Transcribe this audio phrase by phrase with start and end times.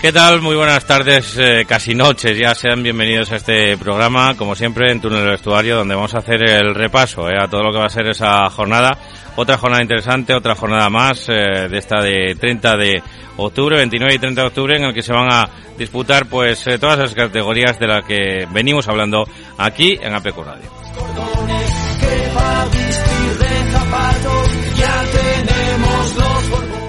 [0.00, 0.42] ¿Qué tal?
[0.42, 2.36] Muy buenas tardes, eh, casi noches.
[2.38, 6.18] Ya sean bienvenidos a este programa, como siempre, en Túnel del Vestuario, donde vamos a
[6.18, 8.96] hacer el repaso eh, a todo lo que va a ser esa jornada.
[9.36, 13.02] Otra jornada interesante, otra jornada más eh, de esta de 30 de
[13.38, 16.98] octubre, 29 y 30 de octubre, en el que se van a disputar pues todas
[16.98, 20.85] las categorías de las que venimos hablando aquí en APQ Radio.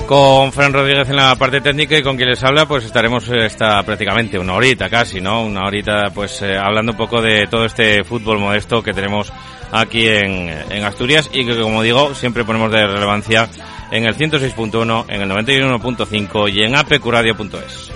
[0.08, 3.45] Con Fran Rodríguez en la parte técnica y con quien les habla, pues estaremos eh,
[3.45, 5.44] esta prácticamente una horita casi, ¿no?
[5.44, 9.33] Una horita, pues eh, hablando un poco de todo este fútbol modesto que tenemos
[9.69, 13.50] aquí en, en Asturias y que, como digo, siempre ponemos de relevancia
[13.91, 17.91] en el 106.1, en el 91.5 y en apqradio.es.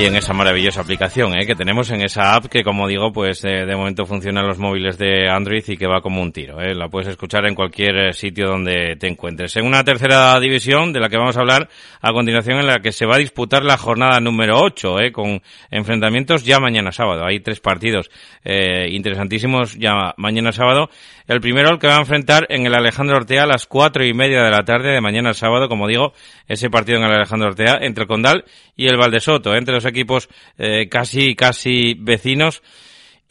[0.00, 1.44] y en esa maravillosa aplicación ¿eh?
[1.44, 4.58] que tenemos en esa app que como digo pues eh, de momento funciona en los
[4.58, 6.74] móviles de Android y que va como un tiro ¿eh?
[6.74, 11.00] la puedes escuchar en cualquier eh, sitio donde te encuentres en una tercera división de
[11.00, 11.68] la que vamos a hablar
[12.00, 15.12] a continuación en la que se va a disputar la jornada número 8 ¿eh?
[15.12, 18.10] con enfrentamientos ya mañana sábado hay tres partidos
[18.42, 20.88] eh, interesantísimos ya mañana sábado
[21.30, 24.12] el primero el que va a enfrentar en el Alejandro Ortea a las cuatro y
[24.12, 26.12] media de la tarde de mañana sábado como digo
[26.48, 30.28] ese partido en el Alejandro Ortea entre el Condal y el Valdesoto entre los equipos
[30.58, 32.62] eh, casi, casi vecinos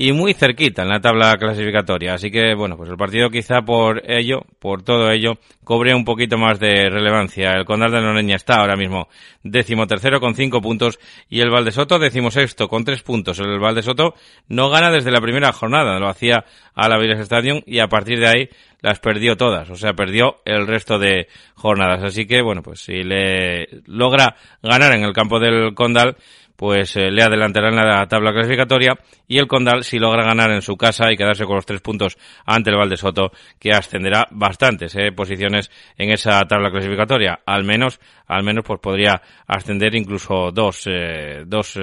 [0.01, 2.13] y muy cerquita en la tabla clasificatoria.
[2.13, 5.33] Así que, bueno, pues el partido quizá por ello, por todo ello,
[5.65, 7.51] cobre un poquito más de relevancia.
[7.51, 9.09] El Condal de Noreña está ahora mismo
[9.43, 10.99] décimo tercero con cinco puntos
[11.29, 13.39] y el Valdesoto décimo sexto con tres puntos.
[13.39, 14.13] El Valdesoto
[14.47, 16.45] no gana desde la primera jornada, lo hacía
[16.75, 18.49] a la Villas Stadium y a partir de ahí
[18.79, 22.01] las perdió todas, o sea, perdió el resto de jornadas.
[22.05, 26.15] Así que, bueno, pues si le logra ganar en el campo del Condal,
[26.59, 28.99] pues eh, le adelantará en la tabla clasificatoria
[29.29, 32.17] y el Condal si logra ganar en su casa y quedarse con los tres puntos
[32.45, 37.39] ante el Valdesoto que ascenderá bastantes eh, posiciones en esa tabla clasificatoria.
[37.45, 41.79] Al menos al menos pues podría ascender incluso dos eh, dos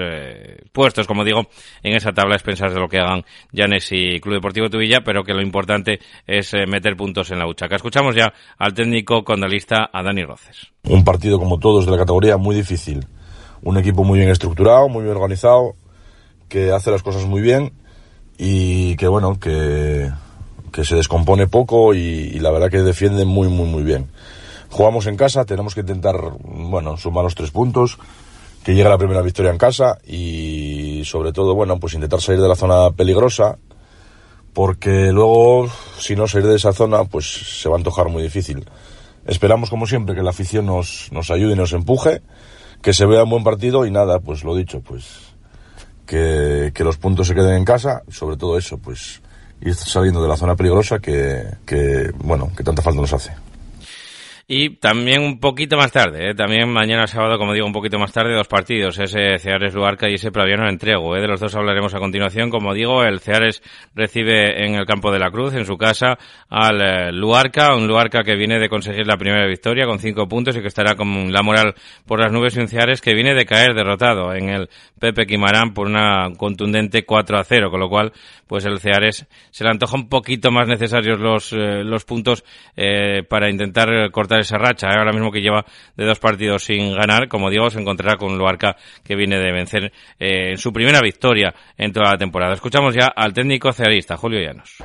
[0.73, 1.47] puestos como digo
[1.83, 5.25] en esa tabla es pensar de lo que hagan Llanes y Club Deportivo Tubilla pero
[5.25, 10.03] que lo importante es meter puntos en la huchaca escuchamos ya al técnico condalista a
[10.03, 10.71] Dani Roces.
[10.85, 13.07] Un partido como todos de la categoría muy difícil
[13.63, 15.75] un equipo muy bien estructurado, muy bien organizado,
[16.49, 17.73] que hace las cosas muy bien
[18.39, 20.11] y que bueno, que,
[20.73, 24.09] que se descompone poco y, la verdad que defiende muy, muy, muy bien.
[24.71, 27.99] Jugamos en casa, tenemos que intentar, bueno, sumar los tres puntos,
[28.63, 32.49] que llegue la primera victoria en casa y sobre todo, bueno, pues intentar salir de
[32.49, 33.59] la zona peligrosa,
[34.53, 35.69] porque luego,
[35.99, 38.69] si no salir de esa zona, pues se va a antojar muy difícil.
[39.25, 42.23] Esperamos, como siempre, que la afición nos, nos ayude y nos empuje
[42.83, 45.35] que se vea un buen partido y nada, pues lo dicho, pues
[46.07, 49.21] que, que los puntos se queden en casa, sobre todo eso, pues
[49.61, 53.33] ir saliendo de la zona peligrosa que, que bueno, que tanta falta nos hace.
[54.49, 56.35] Y también un poquito más tarde, ¿eh?
[56.37, 60.15] también mañana sábado, como digo, un poquito más tarde, dos partidos, ese Ceares Luarca y
[60.15, 61.17] ese Praviano Entrego.
[61.17, 61.21] ¿eh?
[61.21, 62.49] De los dos hablaremos a continuación.
[62.49, 63.61] Como digo, el Ceares
[63.97, 66.17] recibe en el campo de la Cruz, en su casa,
[66.49, 70.57] al eh, Luarca, un Luarca que viene de conseguir la primera victoria con cinco puntos
[70.57, 71.75] y que estará con la moral
[72.07, 74.69] por las nubes y un Ceares que viene de caer derrotado en el
[75.01, 78.13] Pepe Quimarán por una contundente 4 a 0, con lo cual,
[78.47, 82.45] pues el Ceares se le antoja un poquito más necesarios los, los puntos
[83.29, 84.99] para intentar cortar cortar esa racha, ¿eh?
[84.99, 85.65] ahora mismo que lleva
[85.97, 89.93] de dos partidos sin ganar, como digo, se encontrará con Luarca que viene de vencer
[90.19, 92.55] en su primera victoria en toda la temporada.
[92.55, 94.77] Escuchamos ya al técnico cearista, Julio Llanos.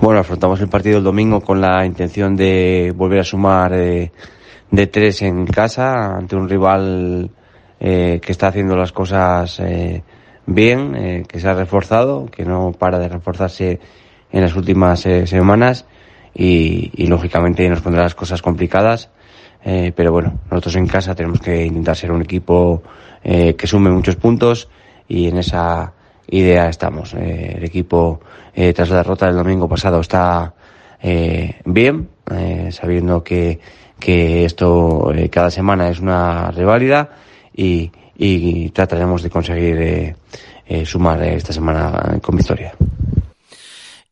[0.00, 5.22] Bueno, afrontamos el partido el domingo con la intención de volver a sumar de tres
[5.22, 7.30] en casa ante un rival
[7.78, 9.60] que está haciendo las cosas
[10.46, 13.80] bien, eh, que se ha reforzado, que no para de reforzarse
[14.30, 15.86] en las últimas eh, semanas
[16.34, 19.10] y, y, lógicamente nos pondrá las cosas complicadas.
[19.64, 22.82] Eh, pero bueno, nosotros en casa tenemos que intentar ser un equipo
[23.22, 24.68] eh, que sume muchos puntos
[25.06, 25.92] y en esa
[26.28, 27.14] idea estamos.
[27.14, 28.20] Eh, el equipo
[28.74, 30.52] tras la derrota del domingo pasado está
[31.64, 32.08] bien,
[32.70, 33.58] sabiendo que,
[33.98, 37.08] que esto cada semana es una reválida
[37.56, 40.16] y, y trataremos de conseguir eh,
[40.66, 42.72] eh, sumar esta semana con victoria.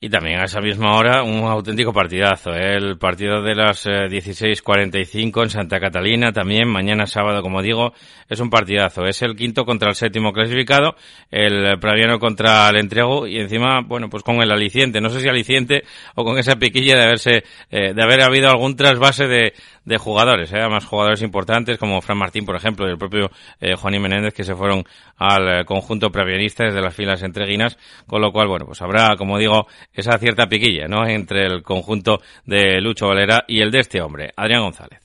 [0.02, 2.76] Y también a esa misma hora un auténtico partidazo, ¿eh?
[2.76, 7.92] el partido de las 16.45 en Santa Catalina, también mañana sábado, como digo,
[8.26, 9.04] es un partidazo.
[9.04, 10.94] Es el quinto contra el séptimo clasificado,
[11.30, 15.28] el Praviano contra el Entrego y encima, bueno, pues con el aliciente, no sé si
[15.28, 15.82] aliciente
[16.14, 19.52] o con esa piquilla de haberse, de haber habido algún trasvase de,
[19.90, 20.60] de jugadores, ¿eh?
[20.60, 23.28] además jugadores importantes como Fran Martín, por ejemplo, y el propio
[23.60, 24.84] eh, Juan Menéndez, que se fueron
[25.18, 27.76] al eh, conjunto previanista desde las filas entreguinas,
[28.06, 32.20] con lo cual, bueno, pues habrá, como digo, esa cierta piquilla, ¿no?, entre el conjunto
[32.46, 35.00] de Lucho Valera y el de este hombre, Adrián González.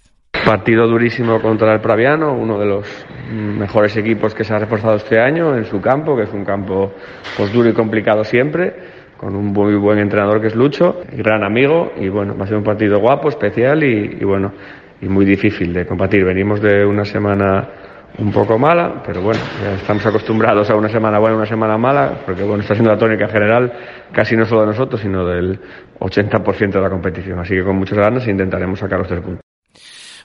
[0.45, 5.19] Partido durísimo contra el Praviano, uno de los mejores equipos que se ha reforzado este
[5.19, 6.93] año en su campo, que es un campo
[7.35, 11.93] pues duro y complicado siempre con un muy buen entrenador que es Lucho, gran amigo
[11.97, 14.53] y bueno, va a ser un partido guapo, especial y, bueno,
[15.01, 16.23] y muy difícil de combatir.
[16.23, 17.69] Venimos de una semana
[18.17, 22.21] un poco mala, pero bueno, ya estamos acostumbrados a una semana buena, una semana mala,
[22.25, 23.71] porque bueno, está siendo la tónica general
[24.11, 25.59] casi no solo de nosotros, sino del
[25.99, 27.39] 80% de la competición.
[27.39, 29.41] Así que con muchas ganas intentaremos sacar los tres puntos.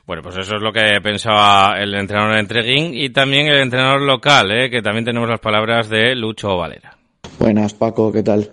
[0.06, 4.50] Bueno, pues eso es lo que pensaba el entrenador Entreguín y también el entrenador local,
[4.50, 4.68] ¿eh?
[4.68, 6.96] que también tenemos las palabras de Lucho Valera.
[7.38, 8.50] Buenas, Paco, ¿qué tal?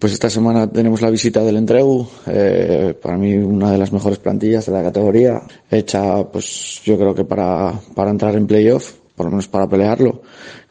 [0.00, 4.18] Pues esta semana tenemos la visita del Entregu, eh, para mí una de las mejores
[4.18, 9.26] plantillas de la categoría, hecha pues yo creo que para, para entrar en playoff, por
[9.26, 10.22] lo menos para pelearlo,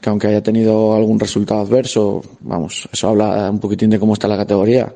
[0.02, 4.28] que aunque haya tenido algún resultado adverso, vamos, eso habla un poquitín de cómo está
[4.28, 4.92] la categoría,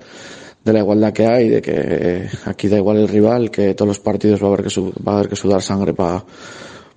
[0.65, 3.99] de la igualdad que hay, de que aquí da igual el rival, que todos los
[3.99, 6.25] partidos va a haber que, va a haber que sudar sangre para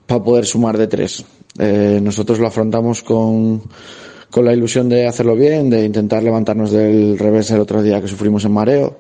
[0.07, 1.25] para poder sumar de tres.
[1.59, 3.63] Eh, nosotros lo afrontamos con
[4.31, 8.09] con la ilusión de hacerlo bien, de intentar levantarnos del revés el otro día que
[8.09, 8.99] sufrimos en mareo,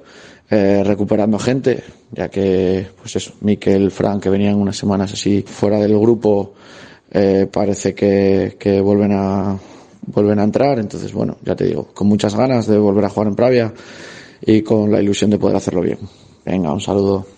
[0.50, 1.82] eh, recuperando gente,
[2.12, 6.54] ya que, pues eso, Miquel, Frank, que venían unas semanas así fuera del grupo,
[7.10, 9.58] eh, parece que, que vuelven a,
[10.06, 13.28] vuelven a entrar, entonces bueno, ya te digo, con muchas ganas de volver a jugar
[13.28, 13.74] en Pravia
[14.40, 15.98] y con la ilusión de poder hacerlo bien.
[16.44, 17.35] Venga, un saludo.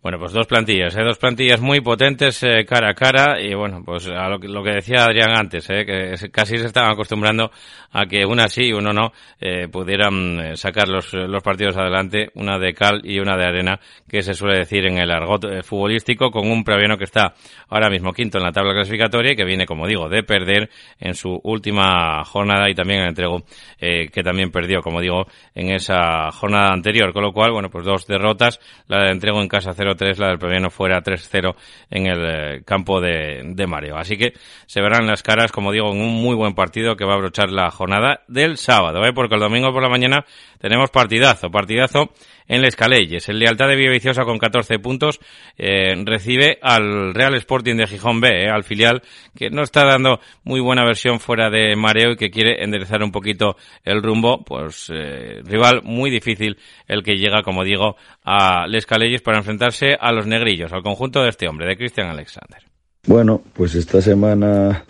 [0.00, 1.02] Bueno, pues dos plantillas, ¿eh?
[1.02, 4.62] dos plantillas muy potentes eh, cara a cara y bueno, pues a lo que, lo
[4.62, 5.84] que decía Adrián antes, ¿eh?
[5.84, 7.50] que casi se estaban acostumbrando
[7.92, 12.30] a que una sí y uno no eh, pudieran eh, sacar los, los partidos adelante,
[12.34, 15.62] una de cal y una de arena, que se suele decir en el argot eh,
[15.62, 17.34] futbolístico, con un Praviano que está
[17.68, 20.68] ahora mismo quinto en la tabla clasificatoria y que viene, como digo, de perder
[21.00, 23.42] en su última jornada y también en entrego
[23.78, 28.06] que también perdió, como digo, en esa jornada anterior, con lo cual, bueno, pues dos
[28.06, 31.54] derrotas, la de entrego en casa 0 0-3, la del Premiano fuera 3-0
[31.90, 33.96] en el eh, campo de, de Mario.
[33.96, 34.32] Así que
[34.66, 37.50] se verán las caras, como digo, en un muy buen partido que va a abrochar
[37.50, 39.12] la jornada del sábado, ¿eh?
[39.12, 40.24] porque el domingo por la mañana
[40.58, 42.10] tenemos partidazo, partidazo
[42.48, 43.28] en Les Calelles.
[43.28, 45.20] El Lealtad de Villaviciosa con 14 puntos
[45.56, 49.02] eh, recibe al Real Sporting de Gijón B, eh, al filial
[49.36, 53.12] que no está dando muy buena versión fuera de mareo y que quiere enderezar un
[53.12, 54.44] poquito el rumbo.
[54.44, 59.96] Pues eh, rival muy difícil el que llega, como digo, a Les Calelles para enfrentarse
[60.00, 62.62] a los negrillos, al conjunto de este hombre, de Cristian Alexander.
[63.06, 64.84] Bueno, pues esta semana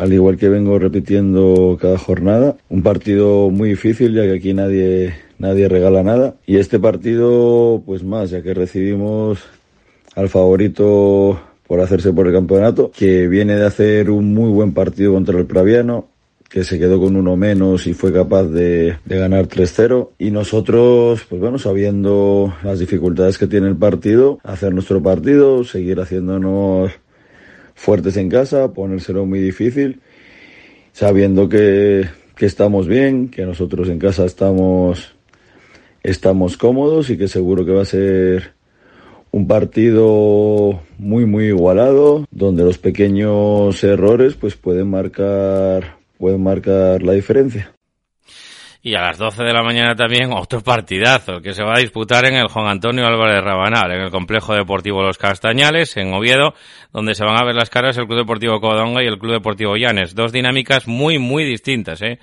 [0.00, 2.56] al igual que vengo repitiendo cada jornada.
[2.70, 6.36] Un partido muy difícil, ya que aquí nadie, nadie regala nada.
[6.46, 9.40] Y este partido, pues más, ya que recibimos
[10.16, 15.12] al favorito por hacerse por el campeonato, que viene de hacer un muy buen partido
[15.12, 16.08] contra el Praviano,
[16.48, 20.12] que se quedó con uno menos y fue capaz de, de ganar 3-0.
[20.18, 26.00] Y nosotros, pues bueno, sabiendo las dificultades que tiene el partido, hacer nuestro partido, seguir
[26.00, 26.90] haciéndonos
[27.80, 30.00] fuertes en casa, ponérselo muy difícil,
[30.92, 32.04] sabiendo que,
[32.36, 35.14] que estamos bien, que nosotros en casa estamos,
[36.02, 38.52] estamos cómodos y que seguro que va a ser
[39.30, 47.12] un partido muy muy igualado donde los pequeños errores pues pueden marcar pueden marcar la
[47.12, 47.72] diferencia.
[48.82, 52.26] Y a las 12 de la mañana también otro partidazo que se va a disputar
[52.26, 56.54] en el Juan Antonio Álvarez Rabanal, en el Complejo Deportivo Los Castañales, en Oviedo,
[56.92, 59.76] donde se van a ver las caras el Club Deportivo Codonga y el Club Deportivo
[59.76, 60.14] Llanes.
[60.14, 62.18] Dos dinámicas muy, muy distintas, ¿eh?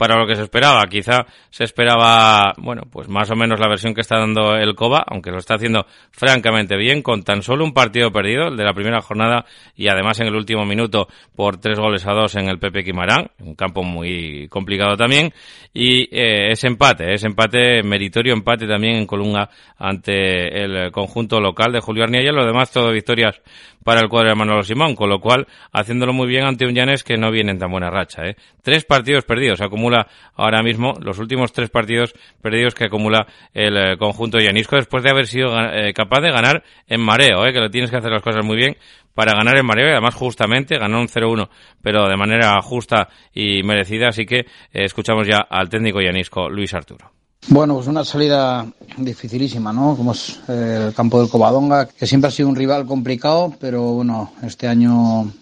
[0.00, 0.86] Para lo que se esperaba.
[0.86, 5.04] Quizá se esperaba, bueno, pues más o menos la versión que está dando el Coba,
[5.06, 8.72] aunque lo está haciendo francamente bien, con tan solo un partido perdido, el de la
[8.72, 9.44] primera jornada,
[9.76, 13.30] y además en el último minuto por tres goles a dos en el Pepe Quimarán,
[13.40, 15.34] un campo muy complicado también,
[15.74, 21.72] y eh, ese empate, ese empate, meritorio empate también en Colunga ante el conjunto local
[21.72, 23.38] de Julio Arniella, lo demás todo victorias
[23.84, 27.04] para el cuadro de Manolo Simón, con lo cual haciéndolo muy bien ante un Llanes
[27.04, 28.22] que no viene en tan buena racha.
[28.24, 28.36] ¿eh?
[28.62, 33.96] Tres partidos perdidos, acumula ahora mismo los últimos tres partidos perdidos que acumula el eh,
[33.98, 37.52] conjunto llanisco después de haber sido eh, capaz de ganar en mareo, ¿eh?
[37.52, 38.76] que lo tienes que hacer las cosas muy bien
[39.14, 41.48] para ganar en mareo y además justamente ganó un 0-1
[41.82, 47.19] pero de manera justa y merecida, así que escuchamos ya al técnico llanisco Luis Arturo.
[47.48, 48.66] Bueno, pues una salida
[48.96, 49.96] dificilísima, ¿no?
[49.96, 53.94] Como es eh, el campo del Covadonga, que siempre ha sido un rival complicado, pero
[53.94, 55.32] bueno, este año,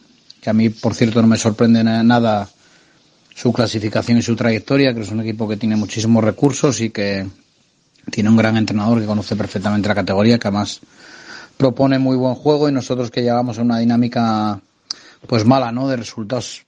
[0.40, 2.48] que a mí, por cierto, no me sorprende nada
[3.34, 7.26] su clasificación y su trayectoria, que es un equipo que tiene muchísimos recursos y que
[8.10, 10.80] tiene un gran entrenador que conoce perfectamente la categoría, que además
[11.56, 14.60] propone muy buen juego y nosotros que llegamos a una dinámica
[15.26, 15.88] pues mala, ¿no?
[15.88, 16.64] De resultados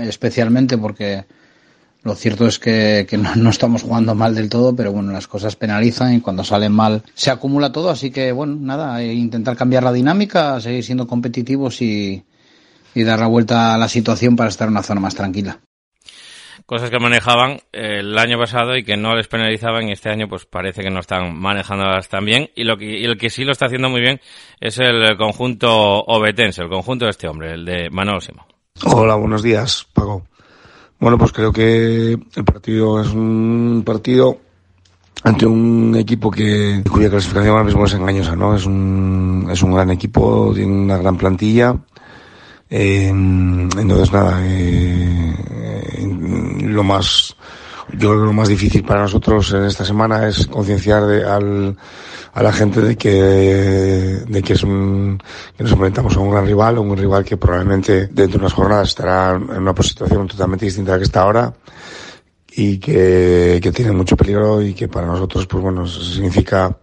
[0.00, 1.24] especialmente porque
[2.04, 5.26] lo cierto es que, que no, no, estamos jugando mal del todo, pero bueno, las
[5.26, 9.82] cosas penalizan y cuando salen mal se acumula todo, así que bueno, nada, intentar cambiar
[9.82, 12.22] la dinámica, seguir siendo competitivos y,
[12.94, 15.58] y dar la vuelta a la situación para estar en una zona más tranquila
[16.66, 20.46] cosas que manejaban el año pasado y que no les penalizaban y este año pues
[20.46, 23.52] parece que no están manejándolas tan bien y lo que y el que sí lo
[23.52, 24.20] está haciendo muy bien
[24.60, 28.46] es el conjunto obetense, el conjunto de este hombre, el de Manuel Simón.
[28.84, 30.24] Hola, buenos días, Paco.
[30.98, 34.38] Bueno, pues creo que el partido es un partido
[35.24, 38.54] ante un equipo que cuya clasificación ahora mismo es engañosa, ¿no?
[38.54, 41.76] Es un, es un gran equipo, tiene una gran plantilla.
[42.68, 45.34] Eh, entonces, nada, eh,
[46.60, 47.34] lo más,
[47.92, 51.76] yo creo que lo más difícil para nosotros en esta semana es concienciar al,
[52.34, 55.22] a la gente de que, de que es un,
[55.56, 58.88] que nos enfrentamos a un gran rival, un rival que probablemente dentro de unas jornadas
[58.88, 61.54] estará en una situación totalmente distinta a la que está ahora
[62.56, 66.76] y que, que tiene mucho peligro y que para nosotros, pues bueno, significa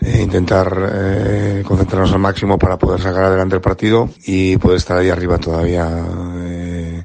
[0.00, 4.98] eh, intentar eh, concentrarnos al máximo para poder sacar adelante el partido y poder estar
[4.98, 5.88] ahí arriba todavía
[6.44, 7.04] eh,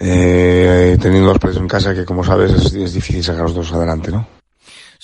[0.00, 3.72] eh, teniendo los partidos en casa que como sabes es, es difícil sacar los dos
[3.72, 4.26] adelante, ¿no?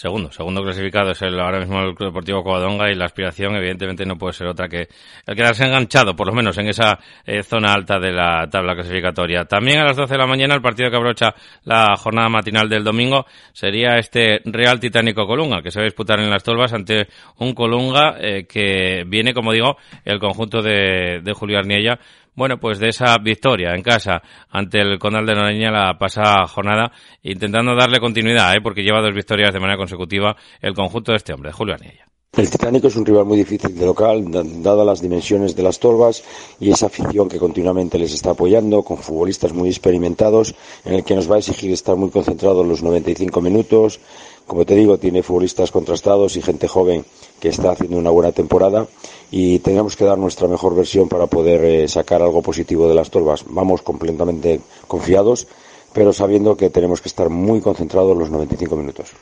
[0.00, 4.06] Segundo, segundo clasificado es el, ahora mismo el Club Deportivo Covadonga y la aspiración evidentemente
[4.06, 4.88] no puede ser otra que
[5.26, 9.44] el quedarse enganchado, por lo menos en esa eh, zona alta de la tabla clasificatoria.
[9.44, 12.82] También a las 12 de la mañana el partido que abrocha la jornada matinal del
[12.82, 17.06] domingo sería este Real Titánico Colunga, que se va a disputar en las Tolvas ante
[17.36, 19.76] un Colunga eh, que viene, como digo,
[20.06, 21.98] el conjunto de, de Julio Arniella
[22.40, 26.90] bueno, pues de esa victoria en casa ante el Condal de Noreña la pasada jornada,
[27.22, 28.62] intentando darle continuidad, ¿eh?
[28.62, 32.06] porque lleva dos victorias de manera consecutiva el conjunto de este hombre, Julio Arniella.
[32.34, 34.24] El Titánico es un rival muy difícil de local,
[34.62, 36.22] dadas las dimensiones de las Tolvas
[36.60, 40.54] y esa afición que continuamente les está apoyando, con futbolistas muy experimentados,
[40.86, 44.00] en el que nos va a exigir estar muy concentrados los 95 minutos.
[44.46, 47.04] Como te digo, tiene futbolistas contrastados y gente joven
[47.40, 48.86] que está haciendo una buena temporada
[49.30, 53.10] y tenemos que dar nuestra mejor versión para poder eh, sacar algo positivo de las
[53.10, 53.44] Tolvas.
[53.48, 55.46] Vamos completamente confiados,
[55.92, 59.12] pero sabiendo que tenemos que estar muy concentrados los 95 minutos.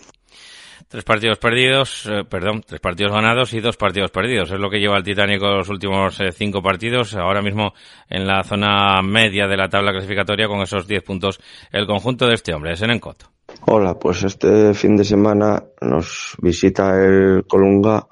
[0.89, 4.51] Tres partidos perdidos, eh, perdón, tres partidos ganados y dos partidos perdidos.
[4.51, 7.15] Es lo que lleva el Titánico los últimos eh, cinco partidos.
[7.15, 7.75] Ahora mismo
[8.09, 11.41] en la zona media de la tabla clasificatoria con esos diez puntos
[11.73, 13.38] el conjunto de este hombre, es en Encoto.
[13.71, 18.09] Hola, pues este fin de semana nos visita el Colunga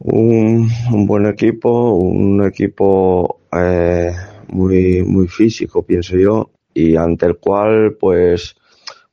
[0.00, 0.68] un,
[1.06, 4.12] buen equipo, un equipo eh,
[4.48, 8.54] muy, muy físico, pienso yo, y ante el cual, pues,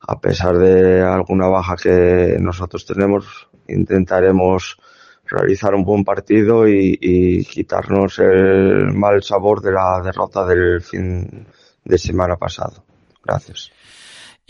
[0.00, 4.76] a pesar de alguna baja que nosotros tenemos, intentaremos
[5.24, 11.46] realizar un buen partido y, y, quitarnos el mal sabor de la derrota del fin
[11.86, 12.84] de semana pasado.
[13.24, 13.70] Gracias.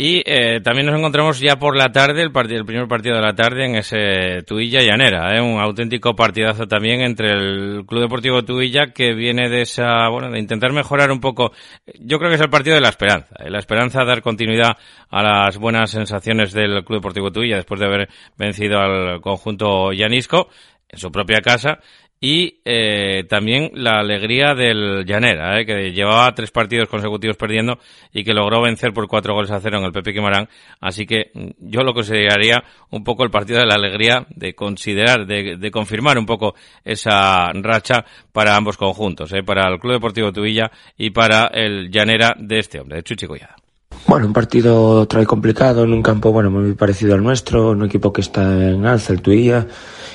[0.02, 3.20] Y eh, también nos encontramos ya por la tarde, el, partido, el primer partido de
[3.20, 5.42] la tarde en ese Tuilla Llanera, ¿eh?
[5.42, 10.38] un auténtico partidazo también entre el Club Deportivo Tuilla que viene de esa, bueno, de
[10.38, 11.52] intentar mejorar un poco.
[11.98, 13.50] Yo creo que es el partido de la esperanza, ¿eh?
[13.50, 14.78] la esperanza de dar continuidad
[15.10, 20.48] a las buenas sensaciones del Club Deportivo Tuilla después de haber vencido al conjunto llanisco
[20.88, 21.78] en su propia casa
[22.20, 27.78] y eh, también la alegría del Llanera, eh, que llevaba tres partidos consecutivos perdiendo
[28.12, 30.46] y que logró vencer por cuatro goles a cero en el Pepe Quimarán.
[30.80, 35.26] Así que mm, yo lo consideraría un poco el partido de la alegría de considerar,
[35.26, 40.70] de, confirmar un poco esa racha para ambos conjuntos, eh, para el Club Deportivo Tubilla
[40.98, 43.59] y para el Llanera de este hombre, de Chuchi Collada.
[44.06, 48.12] Bueno, un partido trae complicado en un campo bueno muy parecido al nuestro, un equipo
[48.12, 49.66] que está en alza, el Tuilla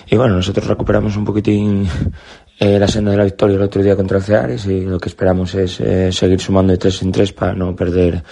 [0.08, 1.88] y bueno, nosotros recuperamos un poquitín
[2.60, 5.10] eh, la senda de la victoria el otro día contra el Ceares y lo que
[5.10, 8.24] esperamos es eh, seguir sumando de tres en tres para no perder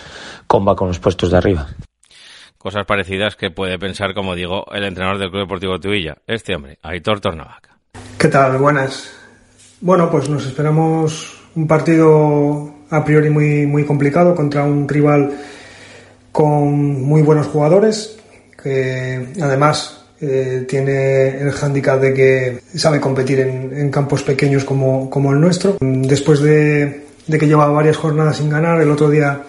[0.48, 1.68] comba con los puestos de arriba.
[2.58, 6.80] Cosas parecidas que puede pensar, como digo, el entrenador del Club Deportivo Tuilla, este hombre,
[6.82, 7.78] Aitor Tornavaca.
[8.18, 8.58] ¿Qué tal?
[8.58, 9.14] Buenas.
[9.82, 15.32] Bueno, pues nos esperamos un partido a priori muy, muy complicado contra un rival
[16.32, 18.18] con muy buenos jugadores,
[18.62, 25.42] que además eh, tiene el hándicap de que sabe competir en, campos pequeños como, el
[25.42, 25.78] nuestro.
[25.82, 29.44] Después de, que llevaba varias jornadas sin ganar, el otro día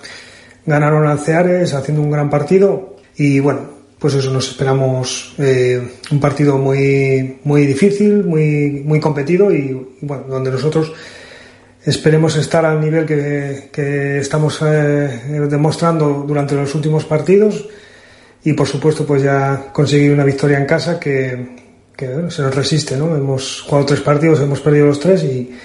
[0.65, 3.61] ganaron al Ceares haciendo un gran partido y bueno,
[3.99, 10.25] pues eso nos esperamos eh, un partido muy, muy difícil, muy, muy competido y bueno,
[10.29, 10.93] donde nosotros
[11.85, 17.69] esperemos estar al nivel que, estamos eh, demostrando durante los últimos partidos
[18.43, 21.63] y por supuesto pues ya conseguir una victoria en casa que,
[21.97, 23.15] se nos resiste, ¿no?
[23.17, 25.57] Hemos jugado tres partidos, hemos perdido los tres y,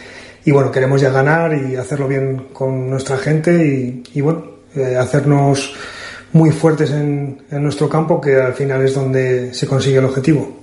[0.46, 4.46] y bueno, queremos ya ganar y hacerlo bien con nuestra gente y, bueno,
[4.76, 5.74] eh, hacernos
[6.32, 10.59] muy fuertes en, en nuestro campo que al final es donde se consigue el objetivo.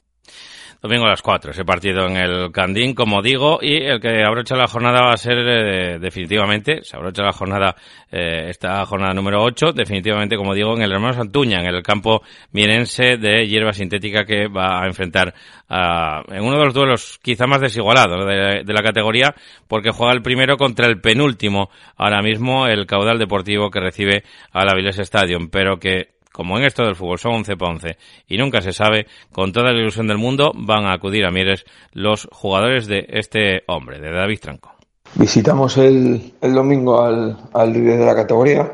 [0.87, 4.55] Domingo a las 4, ese partido en el Candín, como digo, y el que abrocha
[4.55, 7.75] la jornada va a ser eh, definitivamente, se abrocha la jornada,
[8.11, 12.23] eh, esta jornada número 8, definitivamente, como digo, en el Hermano Santuña, en el campo
[12.53, 15.35] mirense de hierba sintética que va a enfrentar
[15.69, 19.35] en uno de los duelos quizá más desigualados de, de, la categoría,
[19.67, 24.69] porque juega el primero contra el penúltimo, ahora mismo el caudal deportivo que recibe al
[24.69, 27.97] Avilés Stadium, pero que como en esto del fútbol son 11 para 11
[28.29, 31.65] y nunca se sabe, con toda la ilusión del mundo van a acudir a Mieres
[31.95, 34.75] los jugadores de este hombre, de David Tranco.
[35.15, 38.71] Visitamos el, el domingo al, al líder de la categoría,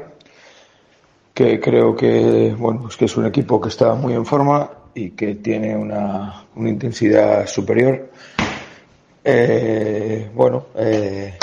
[1.33, 5.11] que creo que, bueno, pues que es un equipo que está muy en forma y
[5.11, 8.11] que tiene una, una intensidad superior.
[9.23, 11.35] Eh, bueno, eh,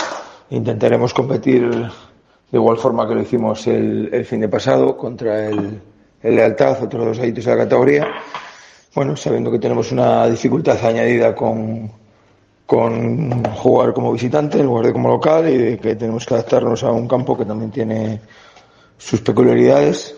[0.49, 5.79] intentaremos competir de igual forma que lo hicimos el, el fin de pasado contra el,
[6.21, 8.07] el Lealtad, otros dos añaditos de la categoría.
[8.93, 11.91] Bueno, sabiendo que tenemos una dificultad añadida con,
[12.65, 16.91] con jugar como visitante en lugar de como local y que tenemos que adaptarnos a
[16.91, 18.19] un campo que también tiene
[18.97, 20.15] sus peculiaridades.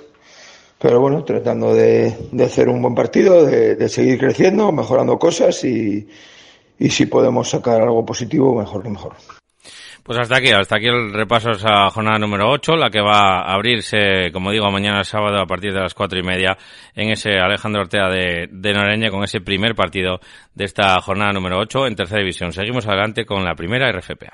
[0.80, 5.64] Pero bueno, tratando de, de hacer un buen partido, de, de, seguir creciendo, mejorando cosas
[5.64, 6.08] y,
[6.80, 9.14] y si podemos sacar algo positivo, mejor que mejor.
[10.04, 13.54] Pues hasta aquí, hasta aquí el repaso a jornada número 8, la que va a
[13.54, 16.58] abrirse, como digo, mañana sábado a partir de las cuatro y media
[16.96, 20.20] en ese Alejandro Ortega de, de Noreña con ese primer partido
[20.56, 22.52] de esta jornada número 8 en tercera división.
[22.52, 24.34] Seguimos adelante con la primera RFPA.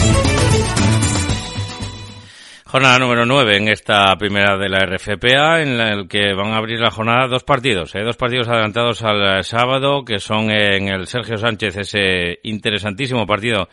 [2.71, 6.79] Jornada número 9 en esta primera de la RFPA, en la que van a abrir
[6.79, 8.01] la jornada dos partidos, ¿eh?
[8.01, 13.67] dos partidos adelantados al sábado, que son en el Sergio Sánchez, ese interesantísimo partido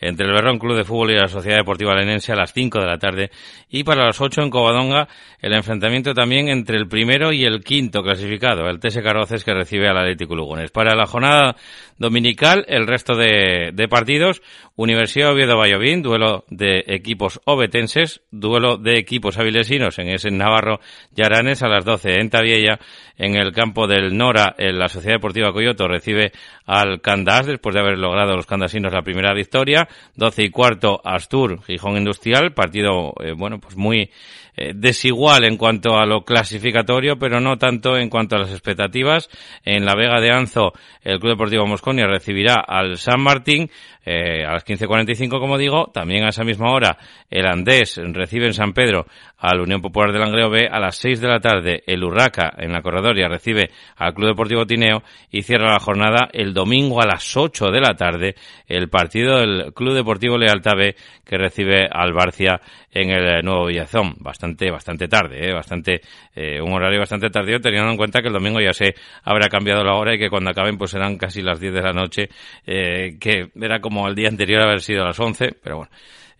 [0.00, 2.86] entre el Berrón Club de Fútbol y la Sociedad Deportiva Lenense a las 5 de
[2.86, 3.30] la tarde
[3.68, 5.08] y para las 8 en Covadonga
[5.40, 9.88] el enfrentamiento también entre el primero y el quinto clasificado, el TS Carroces que recibe
[9.88, 10.70] al Atlético Lugones.
[10.70, 11.56] Para la jornada
[11.98, 14.42] dominical, el resto de, de partidos,
[14.76, 20.80] Universidad Oviedo Vallovín, duelo de equipos obetenses, duelo de equipos avilesinos en ese Navarro
[21.12, 22.78] Yaranes a las 12 en Tabiella,
[23.20, 26.32] en el campo del Nora, en la Sociedad Deportiva Coyoto recibe
[26.64, 31.62] al Candás después de haber logrado los candasinos la primera victoria, 12 y cuarto Astur,
[31.62, 34.10] Gijón Industrial, partido, eh, bueno, pues muy
[34.56, 39.28] eh, desigual en cuanto a lo clasificatorio, pero no tanto en cuanto a las expectativas.
[39.66, 43.70] En la Vega de Anzo, el Club Deportivo Mosconia recibirá al San Martín
[44.04, 45.90] eh, a las 15.45, como digo.
[45.92, 46.96] También a esa misma hora,
[47.28, 49.06] el Andés recibe en San Pedro
[49.38, 50.68] al Unión Popular del Langreo B.
[50.70, 54.66] A las 6 de la tarde, el Urraca en la Corredoria recibe al Club Deportivo
[54.66, 58.34] Tineo y cierra la jornada el domingo a las 8 de la tarde
[58.66, 62.60] el partido del Club Deportivo Lealtad B que recibe al Barcia
[62.92, 64.14] en el Nuevo Villazón.
[64.18, 65.52] Bastante, bastante tarde, ¿eh?
[65.52, 66.00] bastante,
[66.34, 69.84] eh, un horario bastante tardío teniendo en cuenta que el domingo ya se habrá cambiado
[69.84, 72.28] la hora y que cuando acaben pues serán casi las 10 de la noche,
[72.66, 75.90] eh, que era como el día anterior haber sido a las 11, pero bueno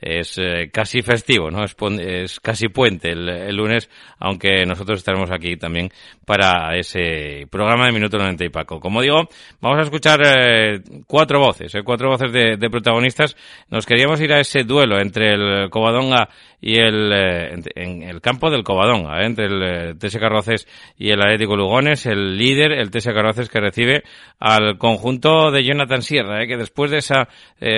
[0.01, 1.65] es eh, casi festivo, ¿no?
[1.65, 5.91] Es, es casi puente el, el, lunes, aunque nosotros estaremos aquí también
[6.25, 8.81] para ese programa de Minuto 90 y Paco.
[8.81, 9.29] Como digo,
[9.61, 13.37] vamos a escuchar eh, cuatro voces, eh, cuatro voces de, de, protagonistas.
[13.69, 16.31] Nos queríamos ir a ese duelo entre el Covadonga
[16.63, 17.13] y el,
[17.75, 20.67] en el campo del Covadonga, entre el TS Carroces
[20.99, 24.03] y el Atlético Lugones, el líder, el TS Carroces que recibe
[24.39, 27.29] al conjunto de Jonathan Sierra, que después de esa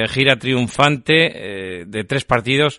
[0.08, 2.78] gira triunfante de tres partidos,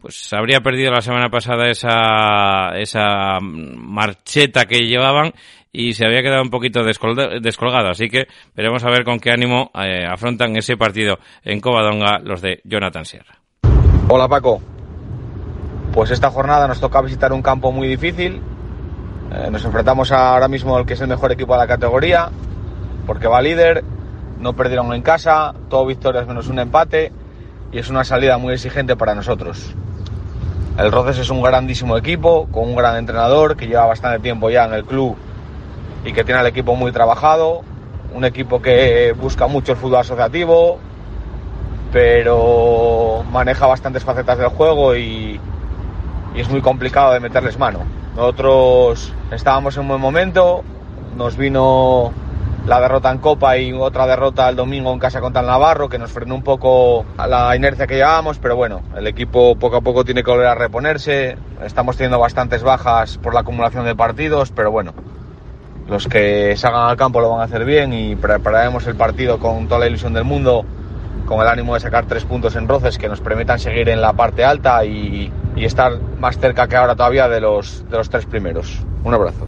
[0.00, 5.32] pues habría perdido la semana pasada esa, esa marcheta que llevaban
[5.72, 7.88] y se había quedado un poquito descolgado.
[7.88, 12.40] Así que veremos a ver con qué ánimo eh, afrontan ese partido en Covadonga los
[12.40, 13.40] de Jonathan Sierra.
[14.08, 14.62] Hola Paco.
[15.92, 18.40] Pues esta jornada nos toca visitar un campo muy difícil.
[19.32, 22.30] Eh, nos enfrentamos ahora mismo al que es el mejor equipo de la categoría,
[23.08, 23.82] porque va líder,
[24.38, 27.10] no perdieron en casa, todo victorias menos un empate
[27.72, 29.74] y es una salida muy exigente para nosotros.
[30.78, 34.64] El Roces es un grandísimo equipo, con un gran entrenador que lleva bastante tiempo ya
[34.64, 35.16] en el club
[36.04, 37.62] y que tiene el equipo muy trabajado,
[38.14, 40.78] un equipo que busca mucho el fútbol asociativo,
[41.92, 45.40] pero maneja bastantes facetas del juego y,
[46.34, 47.80] y es muy complicado de meterles mano.
[48.14, 50.62] Nosotros estábamos en buen momento,
[51.16, 52.12] nos vino
[52.68, 55.98] la derrota en Copa y otra derrota el domingo en casa contra el Navarro, que
[55.98, 60.04] nos frenó un poco la inercia que llevábamos, pero bueno, el equipo poco a poco
[60.04, 61.38] tiene que volver a reponerse.
[61.64, 64.92] Estamos teniendo bastantes bajas por la acumulación de partidos, pero bueno,
[65.88, 69.66] los que salgan al campo lo van a hacer bien y prepararemos el partido con
[69.66, 70.66] toda la ilusión del mundo,
[71.24, 74.12] con el ánimo de sacar tres puntos en roces que nos permitan seguir en la
[74.12, 78.26] parte alta y, y estar más cerca que ahora todavía de los, de los tres
[78.26, 78.78] primeros.
[79.04, 79.47] Un abrazo.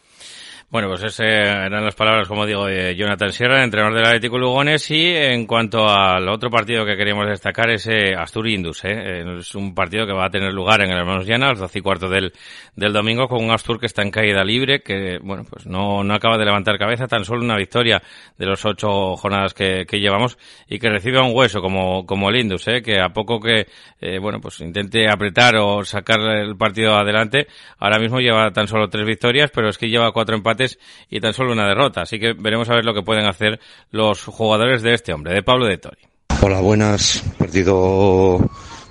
[0.70, 4.88] Bueno, pues esas eran las palabras, como digo, de Jonathan Sierra, entrenador del Atlético Lugones,
[4.92, 9.24] y en cuanto al otro partido que queríamos destacar es Astur Indus, ¿eh?
[9.37, 11.80] Es un partido que va a tener lugar en el Hermanos Llana, a las 12
[11.80, 12.33] y cuarto del,
[12.76, 16.14] del domingo, con un Astur que está en caída libre, que, bueno, pues no, no
[16.14, 18.00] acaba de levantar cabeza, tan solo una victoria
[18.38, 22.37] de los ocho jornadas que, que llevamos, y que recibe un hueso como, como el
[22.37, 22.80] Indus, ¿eh?
[22.80, 23.66] Que a poco que,
[24.00, 27.48] eh, bueno, pues intente apretar o sacar el partido adelante,
[27.80, 30.60] ahora mismo lleva tan solo tres victorias, pero es que lleva cuatro empates
[31.09, 32.03] y tan solo una derrota.
[32.03, 35.42] Así que veremos a ver lo que pueden hacer los jugadores de este hombre, de
[35.42, 35.99] Pablo de Tori.
[36.42, 37.23] Hola, buenas.
[37.38, 38.38] Partido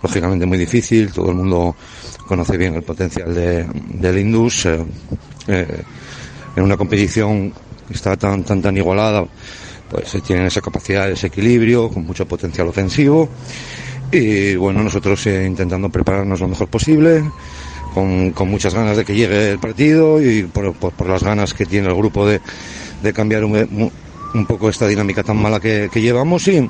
[0.02, 1.12] lógicamente muy difícil.
[1.12, 1.76] Todo el mundo
[2.28, 4.66] conoce bien el potencial de, del Indus.
[4.66, 4.86] Eh,
[5.48, 5.84] eh,
[6.56, 7.54] en una competición
[7.88, 9.26] que está tan, tan, tan igualada,
[9.90, 13.30] pues tienen esa capacidad de equilibrio, con mucho potencial ofensivo.
[14.12, 17.24] Y bueno, nosotros eh, intentando prepararnos lo mejor posible,
[18.34, 21.96] con, muchas ganas de que llegue el partido y por, las ganas que tiene el
[21.96, 22.42] grupo de,
[23.14, 23.92] cambiar un,
[24.48, 26.70] poco esta dinámica tan mala que, llevamos y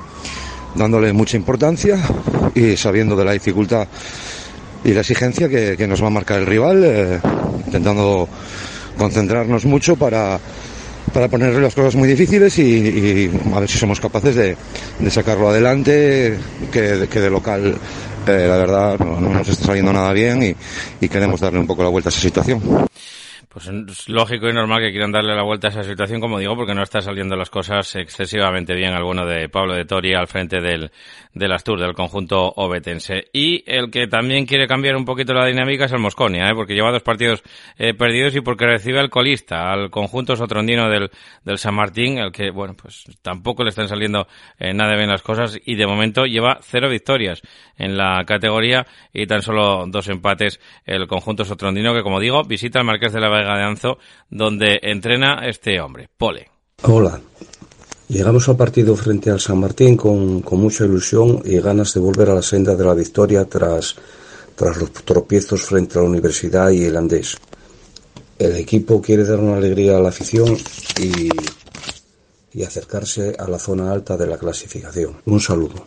[0.74, 1.98] dándole mucha importancia
[2.54, 3.86] y sabiendo de la dificultad
[4.84, 7.20] y la exigencia que, que nos va a marcar el rival, eh,
[7.66, 8.28] intentando
[8.96, 10.40] concentrarnos mucho para,
[11.12, 14.56] para ponerle las cosas muy difíciles y, y a ver si somos capaces de,
[14.98, 16.38] de sacarlo adelante,
[16.72, 17.76] que, que de local
[18.26, 20.54] eh, la verdad no, no, nos está saliendo nada bien y,
[21.00, 22.60] y queremos darle un poco la vuelta a esa situación.
[23.52, 26.54] Pues es lógico y normal que quieran darle la vuelta a esa situación, como digo,
[26.54, 30.28] porque no está saliendo las cosas excesivamente bien al bueno de Pablo de Tori al
[30.28, 30.92] frente del,
[31.34, 33.24] del Astur, del conjunto obetense.
[33.32, 36.54] Y el que también quiere cambiar un poquito la dinámica es el Mosconia, ¿eh?
[36.54, 37.42] porque lleva dos partidos
[37.76, 41.10] eh, perdidos y porque recibe al colista, al conjunto sotrondino del,
[41.44, 44.28] del San Martín, el que, bueno, pues tampoco le están saliendo
[44.60, 47.42] eh, nada bien las cosas y de momento lleva cero victorias
[47.76, 52.78] en la categoría y tan solo dos empates el conjunto sotrondino que, como digo, visita
[52.78, 53.96] al Marqués de la De
[54.28, 56.48] donde entrena este hombre, Pole.
[56.82, 57.20] Hola.
[58.08, 62.30] Llegamos al partido frente al San Martín con, con, mucha ilusión y ganas de volver
[62.30, 63.94] a la senda de la victoria tras,
[64.56, 67.36] tras los tropiezos frente a la Universidad y el Andés.
[68.38, 70.56] El equipo quiere dar una alegría a la afición
[71.00, 71.28] y,
[72.52, 75.20] y acercarse a la zona alta de la clasificación.
[75.26, 75.86] Un saludo.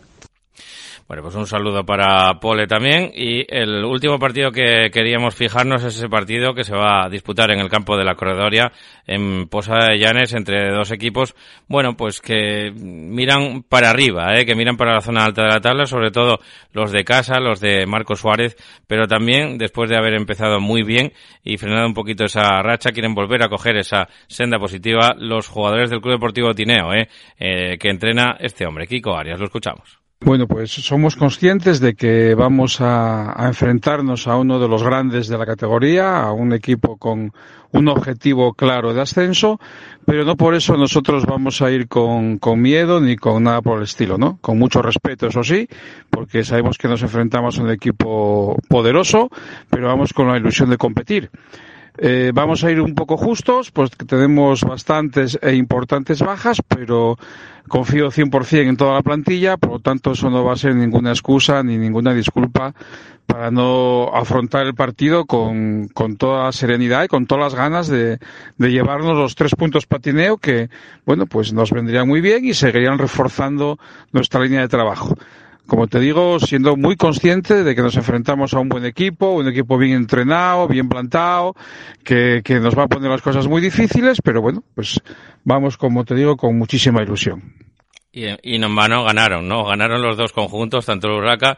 [1.07, 3.11] Bueno, pues un saludo para Pole también.
[3.13, 7.51] Y el último partido que queríamos fijarnos es ese partido que se va a disputar
[7.51, 8.71] en el campo de la Corredoria
[9.05, 11.35] en Posa de Llanes entre dos equipos,
[11.67, 14.45] bueno, pues que miran para arriba, ¿eh?
[14.45, 16.39] que miran para la zona alta de la tabla, sobre todo
[16.71, 18.55] los de casa, los de Marco Suárez,
[18.87, 21.11] pero también después de haber empezado muy bien
[21.43, 25.89] y frenado un poquito esa racha, quieren volver a coger esa senda positiva los jugadores
[25.89, 27.09] del Club Deportivo Tineo, ¿eh?
[27.37, 29.39] Eh, que entrena este hombre, Kiko Arias.
[29.39, 30.02] Lo escuchamos.
[30.25, 35.27] Bueno, pues somos conscientes de que vamos a, a, enfrentarnos a uno de los grandes
[35.27, 37.33] de la categoría, a un equipo con
[37.73, 39.59] un objetivo claro de ascenso,
[40.05, 43.79] pero no por eso nosotros vamos a ir con, con miedo ni con nada por
[43.79, 44.37] el estilo, ¿no?
[44.39, 45.67] Con mucho respeto, eso sí,
[46.09, 49.29] porque sabemos que nos enfrentamos a un equipo poderoso,
[49.69, 51.31] pero vamos con la ilusión de competir.
[51.97, 57.19] Eh, vamos a ir un poco justos, pues tenemos bastantes e importantes bajas, pero
[57.67, 61.11] confío 100% en toda la plantilla, por lo tanto eso no va a ser ninguna
[61.11, 62.73] excusa ni ninguna disculpa
[63.27, 68.17] para no afrontar el partido con, con toda serenidad y con todas las ganas de,
[68.57, 70.69] de llevarnos los tres puntos patineo que,
[71.05, 73.79] bueno, pues nos vendrían muy bien y seguirían reforzando
[74.11, 75.15] nuestra línea de trabajo
[75.67, 79.47] como te digo, siendo muy consciente de que nos enfrentamos a un buen equipo, un
[79.47, 81.55] equipo bien entrenado, bien plantado,
[82.03, 85.01] que, que, nos va a poner las cosas muy difíciles, pero bueno, pues
[85.43, 87.55] vamos, como te digo, con muchísima ilusión.
[88.11, 89.65] Y, y en vano ganaron, ¿no?
[89.65, 91.57] Ganaron los dos conjuntos, tanto el Urraca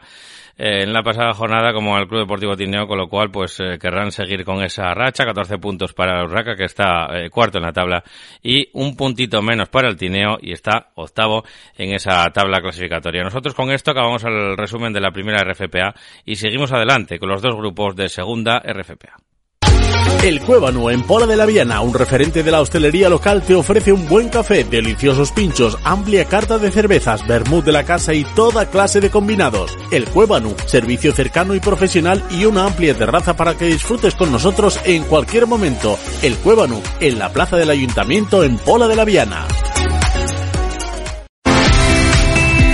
[0.58, 3.78] eh, en la pasada jornada como el Club Deportivo Tineo, con lo cual pues eh,
[3.78, 7.72] querrán seguir con esa racha, 14 puntos para Urraca que está eh, cuarto en la
[7.72, 8.02] tabla
[8.42, 11.44] y un puntito menos para el Tineo y está octavo
[11.76, 13.22] en esa tabla clasificatoria.
[13.22, 17.42] Nosotros con esto acabamos el resumen de la primera RFPA y seguimos adelante con los
[17.42, 19.16] dos grupos de segunda RFPA.
[20.22, 23.92] El Cuébano en Pola de la Viana, un referente de la hostelería local, te ofrece
[23.92, 28.66] un buen café, deliciosos pinchos, amplia carta de cervezas, vermut de la casa y toda
[28.66, 29.78] clase de combinados.
[29.92, 34.80] El Cuébano, servicio cercano y profesional y una amplia terraza para que disfrutes con nosotros
[34.84, 35.96] en cualquier momento.
[36.22, 39.46] El Cuébano, en la plaza del Ayuntamiento en Pola de la Viana.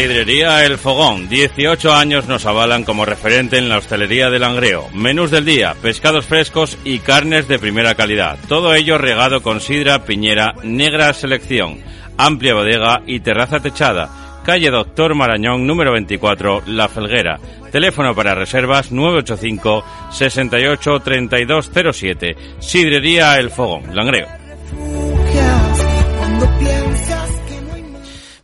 [0.00, 1.28] Sidrería El Fogón.
[1.28, 4.88] 18 años nos avalan como referente en la hostelería del Langreo.
[4.94, 8.38] Menús del día, pescados frescos y carnes de primera calidad.
[8.48, 11.80] Todo ello regado con sidra, piñera, negra selección,
[12.16, 17.38] amplia bodega y terraza techada calle Doctor Marañón, número 24, La Felguera.
[17.70, 22.36] Teléfono para reservas 985 68 3207.
[22.58, 24.26] Sidrería El Fogón, Langreo.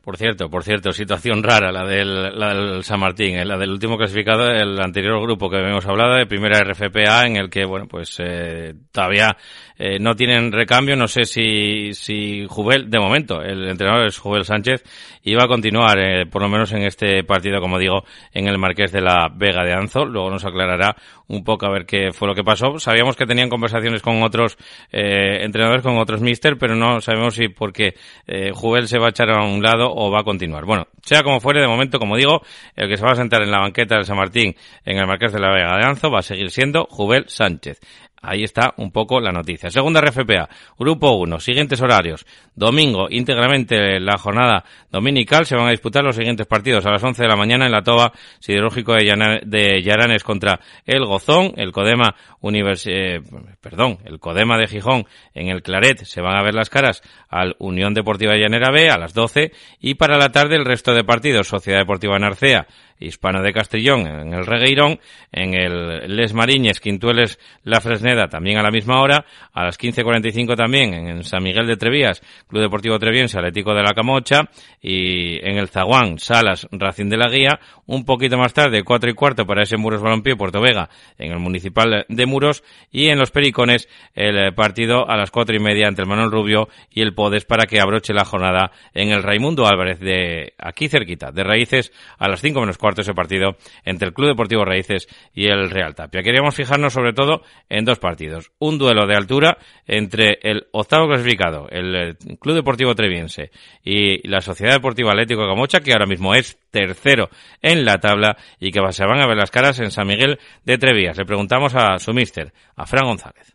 [0.07, 3.71] Por cierto, por cierto, situación rara la del, la del San Martín, eh, la del
[3.71, 7.89] último clasificado, el anterior grupo que hemos hablado, de primera RFPA, en el que, bueno,
[7.89, 9.37] pues eh, todavía
[9.79, 14.45] eh, no tienen recambio, no sé si, si Jubel, de momento, el entrenador es Jubel
[14.45, 14.83] Sánchez,
[15.23, 18.59] y va a continuar, eh, por lo menos en este partido, como digo, en el
[18.59, 20.05] Marqués de la Vega de Anzo.
[20.05, 20.95] Luego nos aclarará
[21.29, 22.79] un poco a ver qué fue lo que pasó.
[22.79, 24.57] Sabíamos que tenían conversaciones con otros
[24.93, 27.95] eh, entrenadores, con otros mister, pero no sabemos si porque
[28.27, 30.65] eh, Jubel se va a echar a un lado o va a continuar.
[30.65, 32.43] Bueno, sea como fuere, de momento, como digo,
[32.77, 35.33] el que se va a sentar en la banqueta del San Martín en el Marqués
[35.33, 37.81] de la Vega de Anzo va a seguir siendo Jubel Sánchez.
[38.23, 39.71] Ahí está un poco la noticia.
[39.71, 40.49] Segunda RFPA,
[40.79, 42.27] Grupo 1, siguientes horarios.
[42.55, 46.87] Domingo, íntegramente la jornada dominical, se van a disputar los siguientes partidos.
[46.87, 51.53] A las 11 de la mañana en la Toba Siderúrgico de, Llaranes contra el Gozón,
[51.57, 53.21] el Codema Univers eh,
[53.61, 56.05] perdón, el Codema de Gijón en el Claret.
[56.05, 59.95] Se van a ver las caras al Unión Deportiva Llanera B a las 12 y
[59.95, 61.49] para la tarde el resto de partidos.
[61.49, 62.67] Sociedad Deportiva Narcea
[62.99, 65.01] Hispano de Castellón en el Regueirón,
[65.33, 70.57] en el Les Mariñes, Quintueles, La Fresneda también a la misma hora, a las 15.45
[70.57, 74.43] también en San Miguel de Trevías, Club Deportivo Treviense, Atlético de la Camocha
[74.81, 79.15] y en el Zaguán, Salas, Racing de la Guía, un poquito más tarde, cuatro y
[79.15, 80.89] cuarto para ese Muros Balompié, Puerto Vega,
[81.19, 85.59] en el Municipal de Muros y en los Pericones el partido a las cuatro y
[85.59, 89.23] media entre el Manuel Rubio y el Podes para que abroche la jornada en el
[89.23, 94.09] Raimundo Álvarez de aquí cerquita, de Raíces a las cinco menos cuarto ese partido entre
[94.09, 96.23] el Club Deportivo Raíces y el Real Tapia.
[96.23, 98.51] Queríamos fijarnos sobre todo en dos partidos.
[98.59, 103.51] Un duelo de altura entre el octavo clasificado, el Club Deportivo Treviense
[103.83, 107.29] y la Sociedad Deportiva Atlético Camocha, que ahora mismo es tercero
[107.63, 110.79] en la tabla y que se van a ver las caras en San Miguel de
[110.79, 111.17] Trevías.
[111.17, 113.55] Le preguntamos a su mister, a Fran González.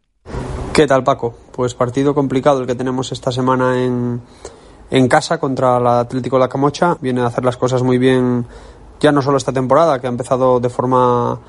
[0.73, 1.37] ¿Qué tal, Paco?
[1.53, 4.21] Pues partido complicado el que tenemos esta semana en,
[4.89, 6.97] en casa contra el Atlético de la Camocha.
[7.01, 8.45] Viene a hacer las cosas muy bien
[9.01, 11.39] ya no solo esta temporada, que ha empezado de forma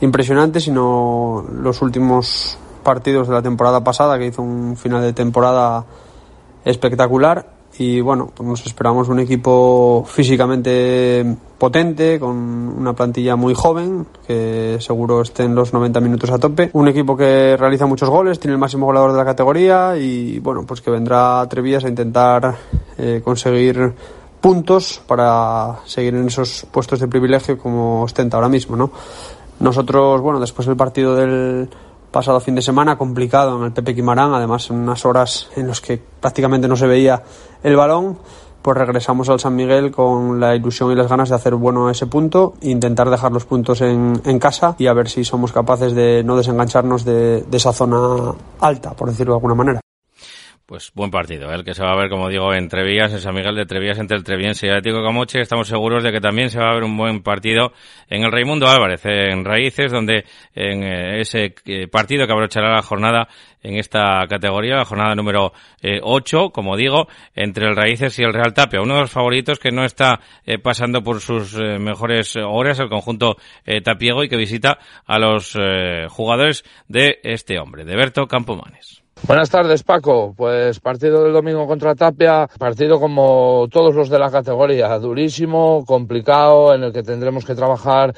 [0.00, 5.84] impresionante, sino los últimos partidos de la temporada pasada, que hizo un final de temporada
[6.64, 7.58] espectacular.
[7.80, 14.78] Y bueno, pues nos esperamos un equipo físicamente potente, con una plantilla muy joven, que
[14.80, 16.70] seguro esté en los 90 minutos a tope.
[16.72, 20.64] Un equipo que realiza muchos goles, tiene el máximo goleador de la categoría y bueno,
[20.66, 22.56] pues que vendrá a a intentar
[22.96, 23.94] eh, conseguir
[24.40, 28.90] puntos para seguir en esos puestos de privilegio como ostenta ahora mismo, ¿no?
[29.60, 31.68] Nosotros, bueno, después del partido del
[32.10, 35.80] pasado fin de semana, complicado en el Pepe Quimarán, además en unas horas en las
[35.80, 37.22] que prácticamente no se veía
[37.62, 38.18] el balón,
[38.62, 42.06] pues regresamos al San Miguel con la ilusión y las ganas de hacer bueno ese
[42.06, 46.36] punto intentar dejar los puntos en, casa y a ver si somos capaces de no
[46.36, 49.80] desengancharnos de, de esa zona alta, por decirlo de alguna manera.
[50.68, 51.54] Pues buen partido, ¿eh?
[51.54, 53.98] el que se va a ver, como digo, en Trevías, en San Miguel de Trevías,
[53.98, 55.40] entre el Treviense y el Atlético Camoche.
[55.40, 57.72] Estamos seguros de que también se va a ver un buen partido
[58.10, 62.82] en el Raimundo Álvarez, en Raíces, donde en eh, ese eh, partido que abrochará la
[62.82, 63.28] jornada
[63.62, 68.34] en esta categoría, la jornada número eh, 8, como digo, entre el Raíces y el
[68.34, 68.82] Real Tapia.
[68.82, 72.90] Uno de los favoritos que no está eh, pasando por sus eh, mejores horas, el
[72.90, 78.26] conjunto eh, tapiego, y que visita a los eh, jugadores de este hombre, de Berto
[78.26, 79.02] Campomanes.
[79.26, 80.32] Buenas tardes, Paco.
[80.36, 86.74] Pues partido del domingo contra Tapia, partido como todos los de la categoría, durísimo, complicado,
[86.74, 88.14] en el que tendremos que trabajar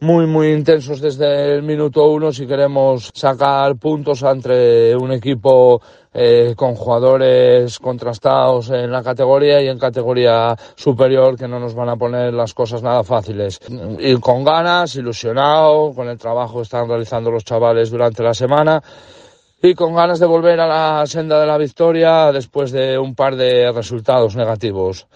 [0.00, 5.80] muy, muy intensos desde el minuto uno si queremos sacar puntos entre un equipo
[6.12, 11.90] eh, con jugadores contrastados en la categoría y en categoría superior que no nos van
[11.90, 13.60] a poner las cosas nada fáciles.
[13.98, 18.82] Ir con ganas, ilusionado, con el trabajo que están realizando los chavales durante la semana
[19.62, 23.36] y con ganas de volver a la senda de la victoria después de un par
[23.36, 25.06] de resultados negativos.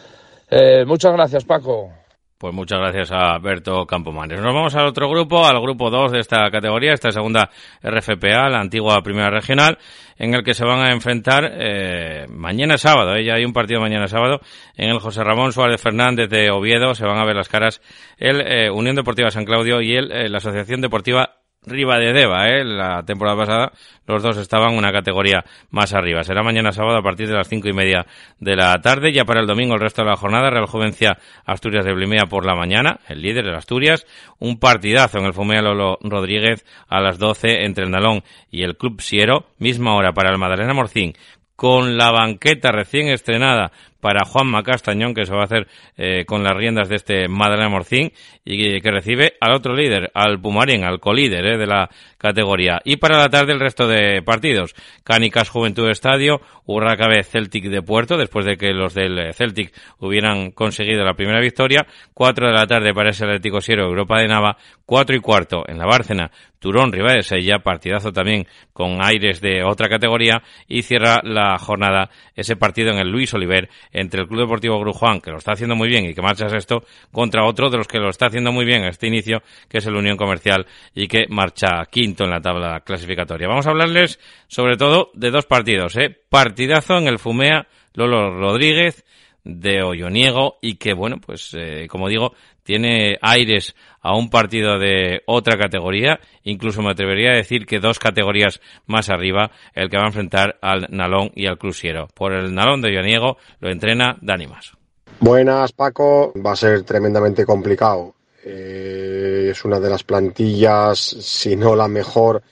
[0.51, 1.91] Eh, muchas gracias, Paco.
[2.37, 4.39] Pues muchas gracias a Berto Campomanes.
[4.39, 7.49] Nos vamos al otro grupo, al grupo 2 de esta categoría, esta segunda
[7.83, 9.79] RFPA, la antigua primera regional,
[10.19, 13.15] en el que se van a enfrentar eh, mañana sábado.
[13.15, 13.25] ¿eh?
[13.25, 14.41] Ya hay un partido mañana sábado
[14.77, 16.95] en el José Ramón Suárez Fernández de Oviedo.
[16.95, 17.81] Se van a ver las caras
[18.19, 22.65] el eh, Unión Deportiva San Claudio y el, la Asociación Deportiva Riva de Deva, ¿eh?
[22.65, 23.73] La temporada pasada
[24.07, 26.23] los dos estaban una categoría más arriba.
[26.23, 28.07] Será mañana sábado a partir de las cinco y media
[28.39, 29.13] de la tarde.
[29.13, 32.45] Ya para el domingo el resto de la jornada, Real Juvencia Asturias de Blimea por
[32.45, 34.07] la mañana, el líder de Asturias.
[34.39, 39.01] Un partidazo en el Fumea Rodríguez a las doce entre el Nalón y el Club
[39.01, 39.47] Siero.
[39.59, 41.15] Misma hora para el Madalena Morcín
[41.57, 43.71] con la banqueta recién estrenada
[44.05, 47.71] para Juan Macastañón, que se va a hacer eh, con las riendas de este Madalena
[47.71, 48.13] Morcín
[48.45, 51.89] y que recibe al otro líder, al Pumarín, al colíder eh, de la
[52.19, 52.83] categoría.
[52.85, 54.75] Y para la tarde el resto de partidos.
[55.05, 61.03] Cánicas Juventud Estadio, Urracabe Celtic de Puerto, después de que los del Celtic hubieran conseguido
[61.03, 61.87] la primera victoria.
[62.13, 64.59] Cuatro de la tarde para ese Atlético Siero Europa de Nava.
[64.87, 69.89] Cuatro y cuarto en la Bárcena, Turón Riva de partidazo también con aires de otra
[69.89, 70.43] categoría.
[70.69, 75.21] Y cierra la jornada ese partido en el Luis Oliver entre el Club Deportivo Grujuan,
[75.21, 77.99] que lo está haciendo muy bien y que marcha esto, contra otro de los que
[77.99, 81.27] lo está haciendo muy bien a este inicio, que es el Unión Comercial y que
[81.31, 83.49] marcha quinto en la tabla clasificatoria.
[83.49, 84.19] Vamos a hablarles
[84.49, 86.15] sobre todo de dos partidos, ¿eh?
[86.29, 89.05] Partidazo en el Fumea, Lolo Rodríguez
[89.45, 92.33] de Olloniego y que, bueno, pues eh, como digo,
[92.63, 97.99] tiene aires a un partido de otra categoría, incluso me atrevería a decir que dos
[97.99, 102.09] categorías más arriba, el que va a enfrentar al Nalón y al Cruciero.
[102.15, 104.77] Por el Nalón de Olloniego lo entrena Dani Maso.
[105.21, 106.33] Buenas, Paco.
[106.35, 108.15] Va a ser tremendamente complicado.
[108.45, 112.43] Eh, es una de las plantillas, si no la mejor,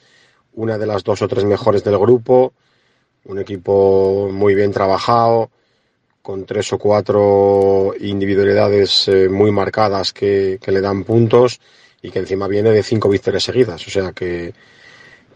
[0.55, 2.53] una de las dos o tres mejores del grupo.
[3.25, 5.51] Un equipo muy bien trabajado
[6.23, 11.61] con tres o cuatro individualidades eh, muy marcadas que, le dan puntos
[12.01, 13.87] y que encima viene de cinco victorias seguidas.
[13.87, 14.55] O sea que,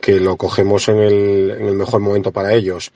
[0.00, 2.92] que lo cogemos en el, en el mejor momento para ellos.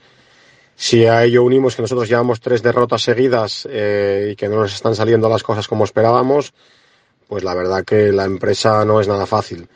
[0.75, 4.73] Si a ello unimos que nosotros llevamos tres derrotas seguidas eh, y que no nos
[4.73, 6.53] están saliendo las cosas como esperábamos,
[7.27, 9.67] pues la verdad que la empresa no es nada fácil.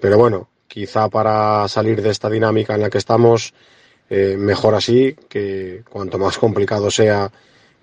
[0.00, 3.54] Pero bueno, quizá para salir de esta dinámica en la que estamos,
[4.08, 7.32] eh, mejor así, que cuanto más complicado sea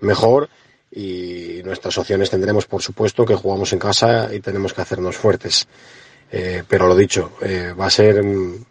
[0.00, 0.48] mejor
[0.92, 5.68] y nuestras opciones tendremos, por supuesto, que jugamos en casa y tenemos que hacernos fuertes.
[6.32, 8.66] Eh, pero lo dicho, eh, va a ser un,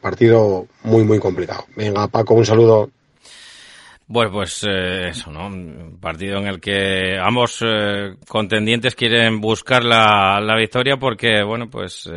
[0.00, 1.66] partido muy, muy complicado.
[1.76, 2.90] Venga, Paco, un saludo.
[4.06, 5.46] Bueno, pues eh, eso, ¿no?
[5.46, 7.64] Un partido en el que ambos
[8.28, 12.10] contendientes quieren buscar la, la, victoria porque, bueno, pues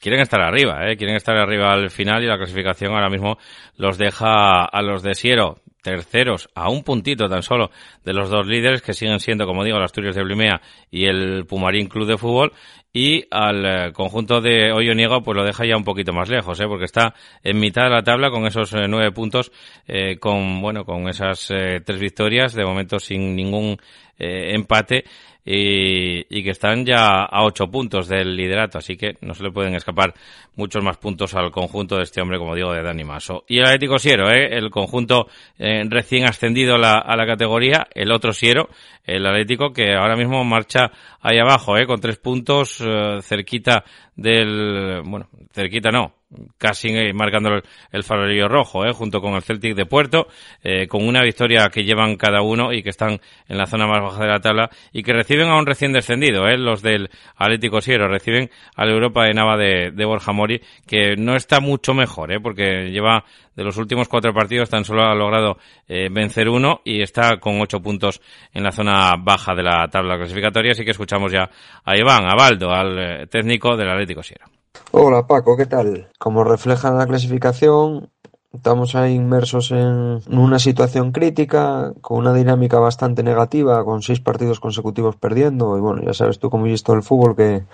[0.00, 0.96] quieren estar arriba, ¿eh?
[0.96, 3.38] Quieren estar arriba al final y la clasificación ahora mismo
[3.76, 7.70] los deja a los de Siero terceros a un puntito tan solo
[8.04, 11.44] de los dos líderes que siguen siendo, como digo, el Asturias de Blimea y el
[11.46, 12.52] Pumarín Club de Fútbol
[12.92, 16.66] y al eh, conjunto de Niego pues lo deja ya un poquito más lejos, ¿eh?
[16.68, 19.50] porque está en mitad de la tabla con esos eh, nueve puntos,
[19.88, 23.76] eh, con bueno, con esas tres victorias, de momento sin ningún
[24.18, 25.04] empate
[25.44, 29.74] y, que están ya a ocho puntos del liderato, así que no se le pueden
[29.74, 30.14] escapar
[30.56, 33.44] muchos más puntos al conjunto de este hombre, como digo, de Dani Maso.
[33.48, 34.56] Y el Atlético Siero, ¿eh?
[34.56, 35.26] el conjunto
[35.58, 38.68] eh, recién ascendido a la categoría, el otro Siero,
[39.04, 41.86] el Atlético, que ahora mismo marcha ahí abajo, ¿eh?
[41.86, 43.84] con tres puntos eh, cerquita
[44.14, 46.14] del, bueno, cerquita no,
[46.58, 48.92] casi marcando el, farolillo rojo, ¿eh?
[48.92, 50.28] junto con el Celtic de Puerto,
[50.62, 54.02] eh, con una victoria que llevan cada uno y que están en la zona más
[54.02, 56.56] baja de la tabla y que reciben a un recién descendido, ¿eh?
[56.56, 61.16] los del Atlético Siero, reciben a la Europa de Nava de, de Borja Mori, que
[61.16, 62.40] no está mucho mejor, ¿eh?
[62.40, 63.24] porque lleva
[63.56, 65.58] de los últimos cuatro partidos tan solo ha logrado
[65.88, 68.20] eh, vencer uno y está con ocho puntos
[68.52, 71.50] en la zona baja de la tabla clasificatoria, así que escuchamos ya
[71.84, 74.61] a Iván, a Baldo, al eh, técnico del Atlético Siero.
[74.94, 76.10] Hola Paco, ¿qué tal?
[76.18, 78.10] Como refleja la clasificación,
[78.52, 84.60] estamos ahí inmersos en una situación crítica, con una dinámica bastante negativa, con seis partidos
[84.60, 85.78] consecutivos perdiendo.
[85.78, 87.64] Y bueno, ya sabes tú cómo he visto el fútbol que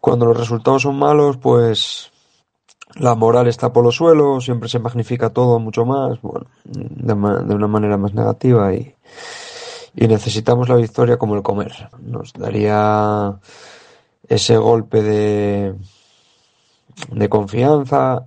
[0.00, 2.10] cuando los resultados son malos, pues
[2.96, 7.68] la moral está por los suelos, siempre se magnifica todo mucho más, bueno, de, una
[7.68, 8.94] manera más negativa y
[9.94, 11.88] necesitamos la victoria como el comer.
[12.02, 13.38] Nos daría
[14.28, 15.74] ese golpe de,
[17.10, 18.26] de confianza,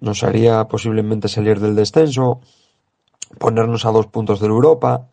[0.00, 2.40] nos haría posiblemente salir del descenso,
[3.38, 5.08] ponernos a dos puntos de Europa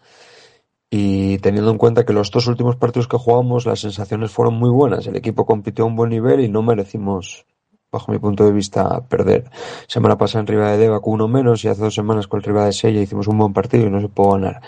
[0.90, 4.70] y teniendo en cuenta que los dos últimos partidos que jugamos las sensaciones fueron muy
[4.70, 7.46] buenas, el equipo compitió a un buen nivel y no merecimos
[7.92, 9.50] bajo mi punto de vista perder.
[9.88, 12.66] Semana pasada en Riva de Deva uno menos y hace dos semanas con el Riva
[12.66, 14.62] de Sella hicimos un buen partido y no se pudo ganar.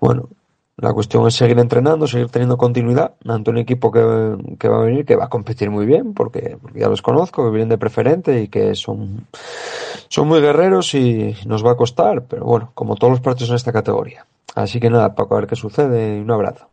[0.00, 0.28] Bueno,
[0.78, 5.04] la cuestión es seguir entrenando, seguir teniendo continuidad ante un equipo que, va a venir,
[5.04, 8.48] que va a competir muy bien, porque, ya los conozco, que vienen de preferente y
[8.48, 9.26] que son,
[10.08, 13.56] son muy guerreros y nos va a costar, pero bueno, como todos los partidos en
[13.56, 14.24] esta categoría.
[14.54, 16.68] Así que nada, Paco, a ver qué sucede y un abrazo.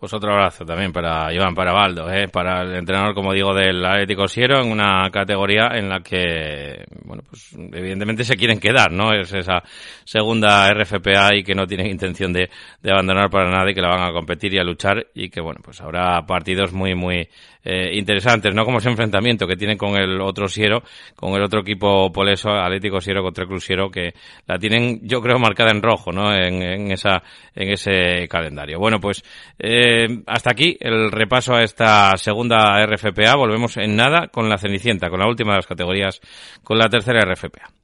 [0.00, 2.26] Pues otro abrazo también para Iván Parabaldo, ¿eh?
[2.28, 7.22] para el entrenador, como digo, del Atlético Siero, en una categoría en la que, bueno,
[7.28, 9.12] pues evidentemente se quieren quedar, ¿no?
[9.12, 9.62] Es esa
[10.04, 12.48] segunda RFPA y que no tienen intención de,
[12.82, 15.42] de abandonar para nada y que la van a competir y a luchar y que,
[15.42, 17.28] bueno, pues habrá partidos muy, muy
[17.62, 20.82] eh, interesantes, no como ese enfrentamiento que tienen con el otro Siero,
[21.14, 24.14] con el otro equipo poleso, Atlético Siero contra Club Siero, que
[24.46, 26.34] la tienen, yo creo, marcada en rojo, ¿no?
[26.34, 27.22] En, en esa,
[27.54, 28.78] en ese calendario.
[28.78, 29.22] Bueno, pues,
[29.58, 29.89] eh,
[30.26, 33.36] hasta aquí el repaso a esta segunda RFPA.
[33.36, 36.20] Volvemos en nada con la Cenicienta, con la última de las categorías,
[36.62, 37.79] con la tercera RFPA.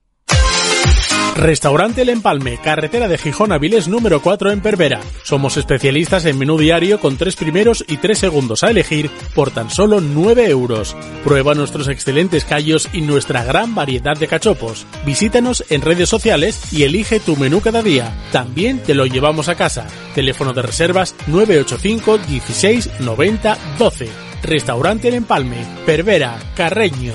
[1.36, 5.00] Restaurante El Empalme, carretera de Gijón a Vilés número 4 en Pervera.
[5.22, 9.70] Somos especialistas en menú diario con tres primeros y tres segundos a elegir por tan
[9.70, 10.96] solo 9 euros.
[11.24, 14.86] Prueba nuestros excelentes callos y nuestra gran variedad de cachopos.
[15.04, 18.16] Visítanos en redes sociales y elige tu menú cada día.
[18.32, 19.86] También te lo llevamos a casa.
[20.14, 24.08] Teléfono de reservas 985 16 90 12.
[24.42, 27.12] Restaurante El Empalme, Pervera, Carreño.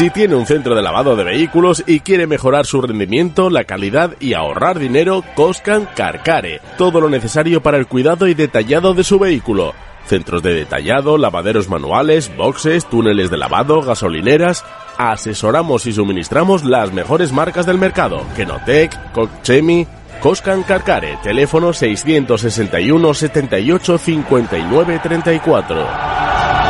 [0.00, 4.16] Si tiene un centro de lavado de vehículos y quiere mejorar su rendimiento, la calidad
[4.18, 6.62] y ahorrar dinero, Coscan Carcare.
[6.78, 9.74] Todo lo necesario para el cuidado y detallado de su vehículo.
[10.06, 14.64] Centros de detallado, lavaderos manuales, boxes, túneles de lavado, gasolineras.
[14.96, 18.22] Asesoramos y suministramos las mejores marcas del mercado.
[18.34, 19.86] Kenotec, Cochemi,
[20.22, 21.18] Coscan Carcare.
[21.22, 26.69] Teléfono 661 78 59 34.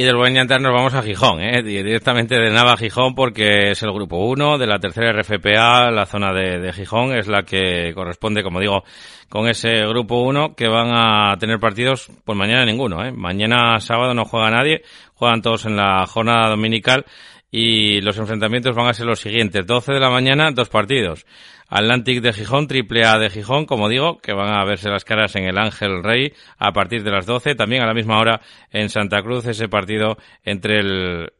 [0.00, 1.62] Y del buen llantar nos vamos a Gijón, ¿eh?
[1.62, 6.06] directamente de Nava a Gijón porque es el grupo 1 de la tercera RFPA, la
[6.06, 8.82] zona de, de, Gijón es la que corresponde, como digo,
[9.28, 13.12] con ese grupo 1 que van a tener partidos, pues mañana ninguno, ¿eh?
[13.12, 17.04] mañana sábado no juega nadie, juegan todos en la jornada dominical
[17.50, 21.26] y los enfrentamientos van a ser los siguientes, 12 de la mañana, dos partidos.
[21.70, 25.34] Atlantic de Gijón, Triple A de Gijón, como digo, que van a verse las caras
[25.36, 27.54] en el Ángel Rey a partir de las 12.
[27.54, 28.40] También a la misma hora
[28.70, 31.30] en Santa Cruz ese partido entre el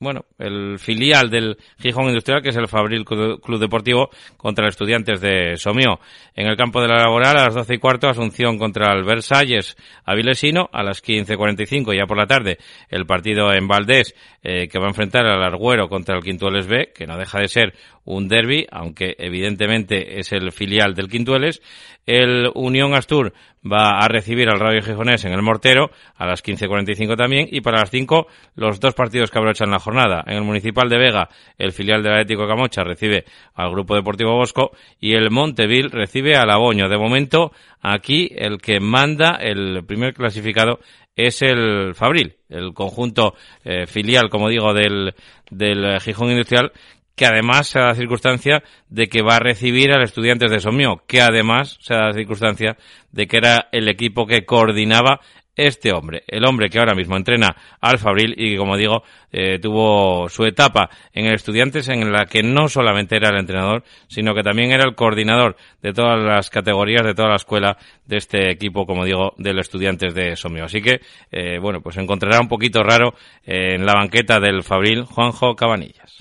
[0.00, 5.20] bueno, el filial del Gijón Industrial, que es el Fabril Club Deportivo, contra los estudiantes
[5.20, 5.98] de Somió.
[6.36, 9.76] En el campo de la laboral, a las doce y cuarto, Asunción contra el Versalles
[10.04, 12.58] Avilesino, a las quince cuarenta y cinco, ya por la tarde,
[12.88, 16.92] el partido en Valdés, eh, que va a enfrentar al Arguero contra el Quintueles B,
[16.94, 17.74] que no deja de ser
[18.08, 21.60] un derby, aunque evidentemente es el filial del Quintueles.
[22.06, 23.34] El Unión Astur
[23.70, 27.80] va a recibir al Radio Gijonés en el Mortero a las 15.45 también y para
[27.80, 30.24] las 5 los dos partidos que abrochan la jornada.
[30.26, 31.28] En el Municipal de Vega,
[31.58, 36.50] el filial del Atlético Camocha recibe al Grupo Deportivo Bosco y el Monteville recibe al
[36.50, 36.88] Aboño.
[36.88, 37.52] De momento,
[37.82, 40.78] aquí el que manda, el primer clasificado,
[41.14, 43.34] es el Fabril, el conjunto
[43.64, 45.14] eh, filial, como digo, del,
[45.50, 46.70] del Gijón Industrial,
[47.18, 51.02] que además se da la circunstancia de que va a recibir al Estudiantes de Somio,
[51.06, 52.78] que además se da la circunstancia
[53.12, 55.20] de que era el equipo que coordinaba
[55.56, 59.02] este hombre, el hombre que ahora mismo entrena al Fabril y que, como digo,
[59.32, 63.82] eh, tuvo su etapa en el Estudiantes en la que no solamente era el entrenador,
[64.06, 68.18] sino que también era el coordinador de todas las categorías, de toda la escuela de
[68.18, 70.66] este equipo, como digo, del Estudiantes de Somio.
[70.66, 71.00] Así que,
[71.32, 73.14] eh, bueno, pues encontrará un poquito raro
[73.44, 76.17] en la banqueta del Fabril Juanjo Cabanillas.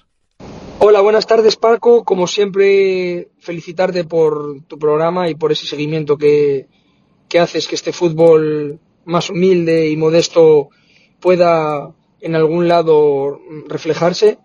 [0.79, 2.03] Hola, buenas tardes Paco.
[2.03, 6.67] Como siempre, felicitarte por tu programa y por ese seguimiento que,
[7.27, 10.69] que haces que este fútbol más humilde y modesto
[11.19, 14.37] pueda en algún lado reflejarse.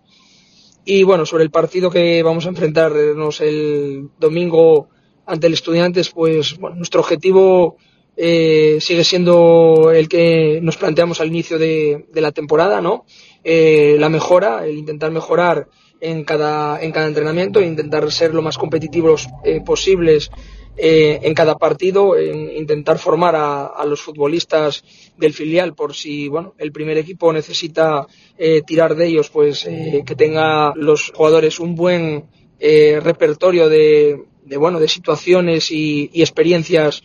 [0.85, 4.89] Y bueno, sobre el partido que vamos a enfrentarnos el domingo
[5.27, 7.77] ante el Estudiantes, pues bueno, nuestro objetivo
[8.17, 13.05] eh, sigue siendo el que nos planteamos al inicio de, la temporada, ¿no?
[13.43, 15.67] Eh, la mejora, el intentar mejorar
[16.03, 20.29] en cada, en cada entrenamiento, e intentar ser lo más competitivos eh, posibles
[20.75, 24.83] eh, en cada partido, en intentar formar a, los futbolistas
[25.17, 30.03] del filial por si bueno el primer equipo necesita eh, tirar de ellos, pues eh,
[30.05, 32.25] que tenga los jugadores un buen
[32.59, 37.03] eh, repertorio de, de, bueno de situaciones y, y experiencias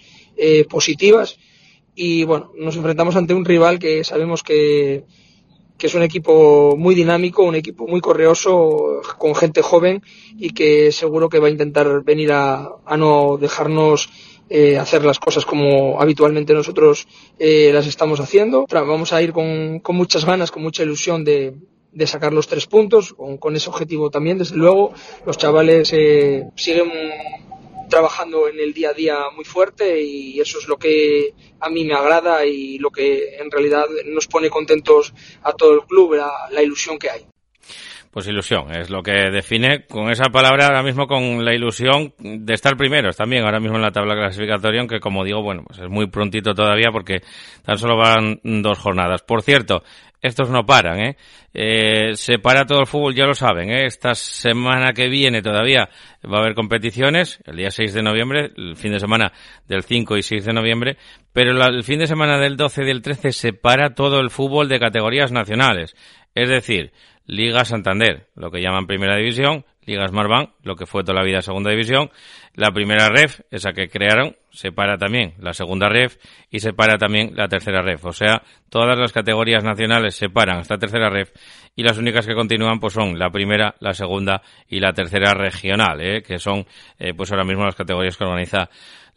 [0.71, 1.37] positivas.
[1.95, 5.05] Y bueno nos enfrentamos ante un rival que sabemos que
[5.79, 10.03] que es un equipo muy dinámico, un equipo muy correoso, con gente joven
[10.37, 14.11] y que seguro que va a intentar venir a, a no dejarnos
[14.51, 17.07] eh, hacer las cosas como habitualmente nosotros
[17.39, 18.67] eh, las estamos haciendo.
[18.71, 21.55] Vamos a ir con, con, muchas ganas, con mucha ilusión de,
[21.93, 24.93] de sacar los tres puntos, con, con, ese objetivo también, desde luego.
[25.27, 26.91] Los chavales eh, siguen
[27.89, 31.85] trabajando en el día a día muy fuerte y eso es lo que a mí
[31.85, 35.13] me agrada y lo que en realidad nos pone contentos
[35.43, 37.27] a todo el club, la, la ilusión que hay.
[38.11, 42.55] Pues ilusión, es lo que define con esa palabra ahora mismo con la ilusión de
[42.55, 45.91] estar primeros también ahora mismo en la tabla clasificatoria, aunque como digo, bueno, pues es
[45.91, 47.21] muy prontito todavía porque
[47.63, 49.23] tan solo van dos jornadas.
[49.23, 49.83] Por cierto,
[50.21, 51.17] estos no paran, ¿eh?
[51.55, 52.11] ¿eh?
[52.15, 53.87] Se para todo el fútbol, ya lo saben, ¿eh?
[53.87, 55.89] Esta semana que viene todavía
[56.25, 59.33] va a haber competiciones, el día 6 de noviembre, el fin de semana
[59.67, 60.97] del 5 y 6 de noviembre,
[61.33, 64.69] pero el fin de semana del 12 y del 13 se para todo el fútbol
[64.69, 65.95] de categorías nacionales.
[66.35, 66.93] Es decir,
[67.27, 71.41] Liga Santander, lo que llaman Primera División, Liga Smartbank, lo que fue toda la vida
[71.41, 72.11] Segunda División,
[72.55, 76.17] la primera ref, esa que crearon, separa también la segunda ref
[76.51, 78.05] y separa también la tercera ref.
[78.05, 81.31] O sea, todas las categorías nacionales separan esta tercera ref
[81.75, 86.01] y las únicas que continúan pues son la primera, la segunda y la tercera regional,
[86.01, 86.23] ¿eh?
[86.23, 86.67] que son
[86.99, 88.69] eh, pues ahora mismo las categorías que organiza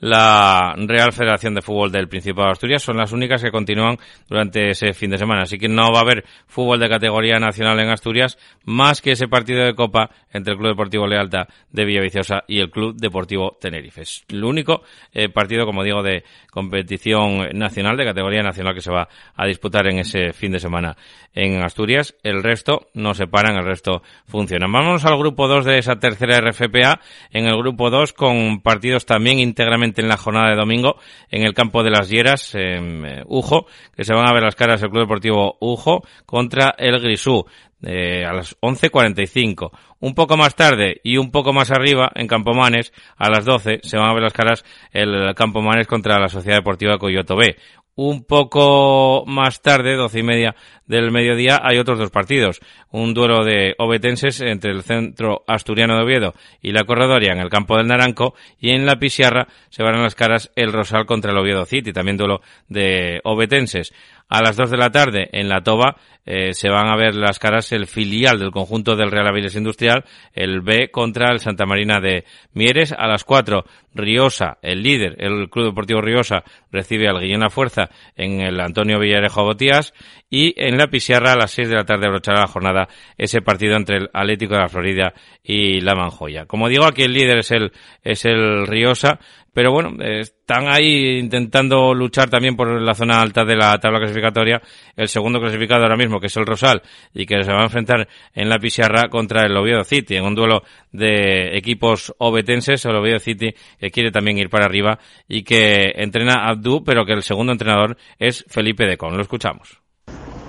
[0.02, 3.98] la Real Federación de Fútbol del Principado de Asturias son las únicas que continúan
[4.28, 5.44] durante ese fin de semana.
[5.44, 9.28] Así que no va a haber fútbol de categoría nacional en Asturias más que ese
[9.28, 14.02] partido de Copa entre el Club Deportivo Lealta de Villaviciosa y el Club Deportivo Tenerife.
[14.02, 14.82] Es el único
[15.14, 19.86] eh, partido, como digo, de competición nacional, de categoría nacional que se va a disputar
[19.88, 20.98] en ese fin de semana
[21.36, 22.16] en Asturias.
[22.24, 24.66] El resto no se paran, el resto funciona.
[24.68, 27.00] Vamos al grupo 2 de esa tercera RFPA.
[27.32, 30.96] En el grupo 2 con partidos también íntegramente en la jornada de domingo
[31.30, 33.66] en el campo de las Hieras, en eh, Ujo,
[33.96, 37.46] que se van a ver las caras del Club Deportivo Ujo contra el Grisú.
[37.84, 39.72] Eh, a las 11.45.
[40.02, 43.98] Un poco más tarde y un poco más arriba, en Campomanes, a las 12, se
[43.98, 47.56] van a ver las caras el Campomanes contra la Sociedad Deportiva Coyoto B.
[47.96, 52.62] Un poco más tarde, doce y media del mediodía, hay otros dos partidos.
[52.90, 57.50] Un duelo de obetenses entre el centro asturiano de Oviedo y la Corredoria en el
[57.50, 61.32] campo del Naranco y en la Pisiarra se van a las caras el Rosal contra
[61.32, 63.94] el Oviedo City, también duelo de obetenses.
[64.32, 67.38] A las dos de la tarde en la Toba eh, se van a ver las
[67.38, 72.00] caras el filial del conjunto del Real Aviles Industrial, el B contra el Santa Marina
[72.00, 72.24] de
[72.54, 72.94] Mieres.
[72.98, 78.40] A las cuatro Riosa, el líder, el Club Deportivo Riosa, recibe al Guillena Fuerza en
[78.40, 79.94] el Antonio Villarejo Botías
[80.30, 83.76] y en la Pisiarra a las seis de la tarde abrochará la jornada ese partido
[83.76, 85.14] entre el Atlético de la Florida
[85.44, 86.46] y la Manjoya.
[86.46, 89.20] Como digo, aquí el líder es el, es el Riosa,
[89.54, 94.62] pero bueno, están ahí intentando luchar también por la zona alta de la tabla clasificatoria.
[94.96, 96.82] El segundo clasificado ahora mismo, que es el Rosal,
[97.14, 100.36] y que se va a enfrentar en la Pisiarra contra el Oviedo City, en un
[100.36, 105.92] duelo de equipos obetenses, el Oviedo City, que quiere también ir para arriba y que
[105.96, 109.16] entrena Abdú, pero que el segundo entrenador es Felipe Decon.
[109.16, 109.82] Lo escuchamos.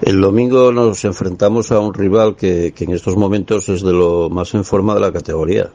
[0.00, 4.54] El domingo nos enfrentamos a un rival que en estos momentos es de lo más
[4.54, 5.70] en forma de la categoría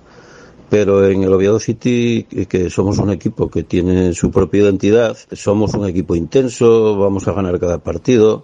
[0.69, 5.73] pero en el Oviedo City, que somos un equipo que tiene su propia identidad, somos
[5.73, 8.43] un equipo intenso, vamos a ganar cada partido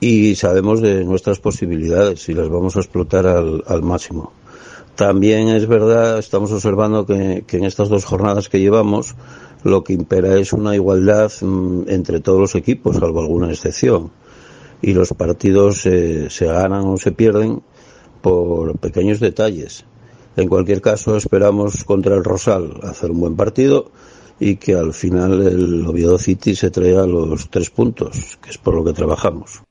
[0.00, 4.32] y sabemos de nuestras posibilidades y las vamos a explotar al, al máximo.
[4.96, 9.14] También es verdad, estamos observando que, en estas dos jornadas que llevamos,
[9.62, 14.10] lo que impera es una igualdad mmm, entre todos los equipos, salvo alguna excepción.
[14.82, 17.62] Y los partidos eh, se ganan o se pierden
[18.20, 19.86] por pequeños detalles
[20.36, 23.90] en cualquier caso, esperamos contra el Rosal hacer un buen partido
[24.38, 28.74] y que al final el Oviedo City se traiga los tres puntos, que es por
[28.74, 29.62] lo que trabajamos.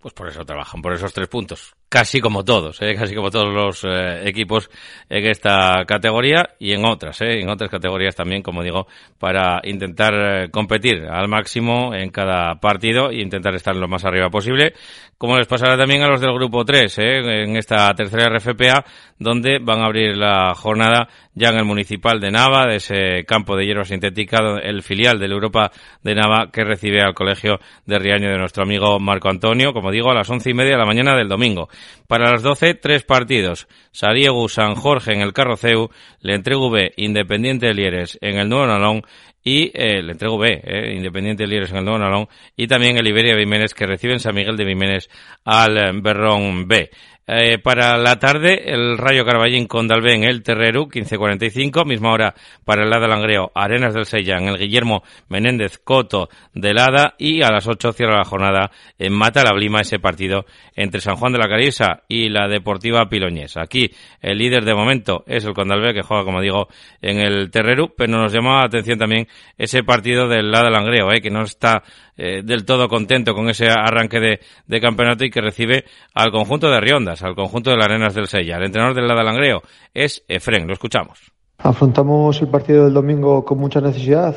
[0.00, 1.74] Pues por eso trabajan, por esos tres puntos.
[1.94, 2.96] Casi como todos, ¿eh?
[2.96, 4.68] casi como todos los eh, equipos
[5.08, 7.38] en esta categoría y en otras, ¿eh?
[7.38, 8.88] en otras categorías también, como digo,
[9.20, 14.28] para intentar eh, competir al máximo en cada partido e intentar estar lo más arriba
[14.28, 14.74] posible,
[15.18, 17.44] como les pasará también a los del grupo 3, ¿eh?
[17.44, 18.84] en esta tercera RFPA,
[19.20, 23.56] donde van a abrir la jornada ya en el municipal de Nava, de ese campo
[23.56, 25.72] de hierba sintética, el filial de la Europa
[26.02, 30.10] de Nava que recibe al colegio de Riaño de nuestro amigo Marco Antonio, como digo,
[30.10, 31.68] a las once y media de la mañana del domingo.
[32.06, 33.66] Para las doce, tres partidos.
[33.90, 38.66] Sariegu San Jorge en el Carroceu, le entrego B Independiente de Lieres en el Nuevo
[38.66, 39.02] Nalón
[39.44, 42.96] y eh, le entrego B, eh, Independiente de Lieres en el Nuevo Nalón y también
[42.96, 45.10] el Iberia Viménez que recibe en San Miguel de Viménez
[45.44, 46.90] al eh, Berrón B.
[47.26, 51.86] Eh, para la tarde, el Rayo Carballín con Dalvé en el Terreru, 15.45.
[51.86, 56.74] Misma hora para el Lada Langreo, Arenas del Sella en el Guillermo Menéndez Coto de
[56.74, 57.14] Lada.
[57.18, 60.44] Y a las 8 cierra la jornada en Mata la Blima ese partido
[60.76, 63.62] entre San Juan de la Carisa y la Deportiva Piloñesa.
[63.62, 66.68] Aquí el líder de momento es el Condalvé que juega, como digo,
[67.00, 71.22] en el Terreru, pero nos llama la atención también ese partido del Lada Langreo, eh,
[71.22, 71.82] que no está
[72.16, 74.20] eh, del todo contento con ese arranque
[74.66, 75.84] de, campeonato y que recibe
[76.14, 78.56] al conjunto de Riondas, al conjunto de las Arenas del Sella.
[78.56, 79.62] El entrenador del Langreo
[79.92, 81.32] es Efren, lo escuchamos.
[81.58, 84.34] Afrontamos el partido del domingo con mucha necesidad,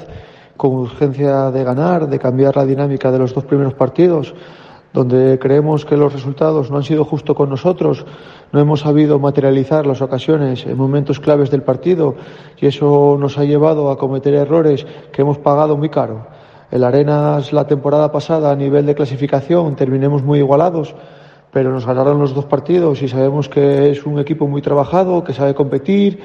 [0.55, 4.33] con urgencia de ganar, de cambiar la dinámica de los dos primeros partidos
[4.93, 8.03] donde creemos que los resultados no han sido justo con nosotros,
[8.51, 12.15] no hemos sabido materializar las ocasiones en momentos claves del partido
[12.59, 16.27] y eso nos ha llevado a cometer errores que hemos pagado muy caro.
[16.69, 20.95] El Arenas la temporada pasada a nivel de clasificación terminemos muy igualados,
[21.51, 25.31] pero nos ganaron los dos partidos y sabemos que es un equipo muy trabajado, que
[25.31, 26.19] sabe competir,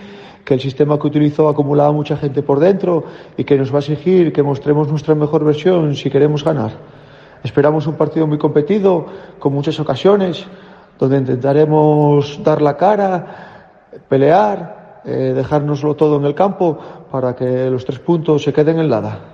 [0.45, 3.05] que el sistema que utilizó acumulaba mucha gente por dentro
[3.37, 6.73] y que nos va a exigir que mostremos nuestra mejor versión si queremos ganar.
[7.45, 9.07] Esperamos un partido muy competido,
[9.39, 10.45] con muchas ocasiones,
[10.99, 16.79] donde intentaremos dar la cara, pelear, eh, dejárnoslo todo en el campo
[17.13, 19.32] para que los tres puntos se queden en Lada.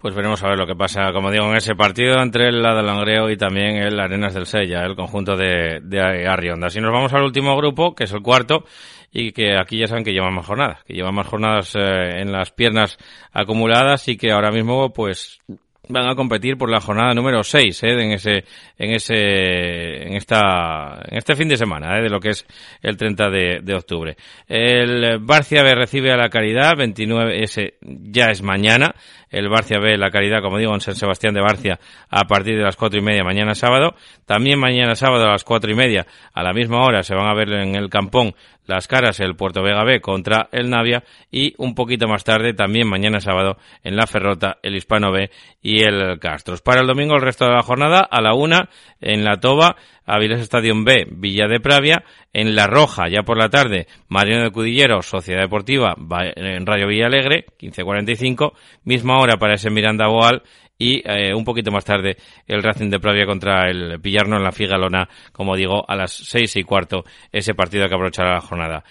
[0.00, 3.30] Pues veremos a ver lo que pasa, como digo, en ese partido entre el Langreo
[3.30, 6.70] y también el Arenas del Sella, el conjunto de, de Arrionda.
[6.70, 8.64] Si nos vamos al último grupo, que es el cuarto,
[9.12, 12.30] y que aquí ya saben que lleva más jornadas, que lleva más jornadas eh, en
[12.30, 12.98] las piernas
[13.32, 15.40] acumuladas y que ahora mismo pues
[15.88, 17.92] van a competir por la jornada número 6 ¿eh?
[17.92, 18.44] en ese
[18.76, 22.02] en ese en esta en este fin de semana ¿eh?
[22.02, 22.46] de lo que es
[22.82, 28.42] el 30 de, de, octubre el Barcia recibe a la Caridad 29 ese ya es
[28.42, 28.94] mañana
[29.30, 32.62] el Barcia B la Caridad como digo en San Sebastián de Barcia a partir de
[32.62, 33.94] las cuatro y media mañana sábado
[34.26, 37.34] también mañana sábado a las cuatro y media a la misma hora se van a
[37.34, 38.34] ver en el Campón
[38.68, 42.86] las caras el Puerto Vega B contra el Navia y un poquito más tarde, también
[42.86, 45.30] mañana sábado, en la Ferrota, el Hispano B
[45.62, 46.60] y el Castros.
[46.60, 48.68] Para el domingo, el resto de la jornada, a la una,
[49.00, 49.76] en la Toba,
[50.08, 52.02] Avilés Stadium B, Villa de Pravia,
[52.32, 55.94] en La Roja, ya por la tarde, Mariano de Cudillero, Sociedad Deportiva,
[56.34, 58.52] en Radio Villa Alegre, 15.45,
[58.84, 60.42] misma hora para ese Miranda Boal,
[60.78, 64.52] y eh, un poquito más tarde el Racing de Pravia contra el Pillarno en la
[64.52, 68.84] Figalona, como digo, a las seis y cuarto, ese partido que aprovechará la jornada.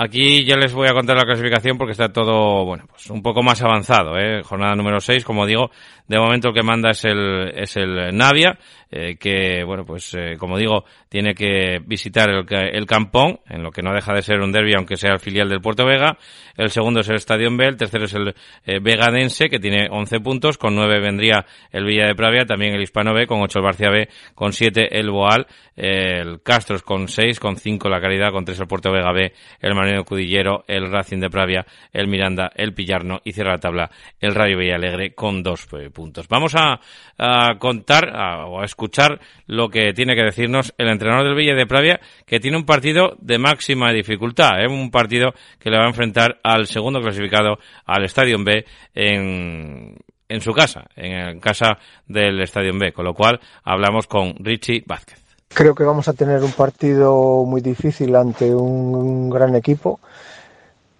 [0.00, 3.42] Aquí ya les voy a contar la clasificación porque está todo, bueno, pues un poco
[3.42, 4.44] más avanzado, ¿eh?
[4.44, 5.72] Jornada número 6, como digo,
[6.06, 8.56] de momento el que manda es el, es el Navia,
[8.90, 13.70] eh, que, bueno, pues, eh, como digo, tiene que visitar el, el Campón, en lo
[13.70, 16.16] que no deja de ser un derby, aunque sea el filial del Puerto Vega.
[16.56, 18.34] El segundo es el Estadio B, el tercero es el
[18.64, 22.82] eh, Vegadense, que tiene 11 puntos, con 9 vendría el Villa de Pravia, también el
[22.82, 25.46] Hispano B, con 8 el Barcia B, con 7 el Boal,
[25.76, 29.74] el Castros con 6, con 5 la Caridad, con 3 el Puerto Vega B, el
[29.88, 34.34] Marino Cudillero, el Racing de Pravia, el Miranda, el Pillarno y cierra la tabla el
[34.34, 36.28] Rayo Villalegre con 2 puntos.
[36.28, 36.80] Vamos a,
[37.18, 38.10] a contar
[38.46, 42.40] o a escuchar lo que tiene que decirnos el entrenador del Villa de Pravia, que
[42.40, 44.68] tiene un partido de máxima dificultad, ¿eh?
[44.68, 48.64] un partido que le va a enfrentar al segundo clasificado, al Estadio B,
[48.94, 49.96] en,
[50.28, 55.27] en su casa, en casa del Estadio B, con lo cual hablamos con Richie Vázquez.
[55.48, 59.98] Creo que vamos a tener un partido muy difícil ante un gran equipo.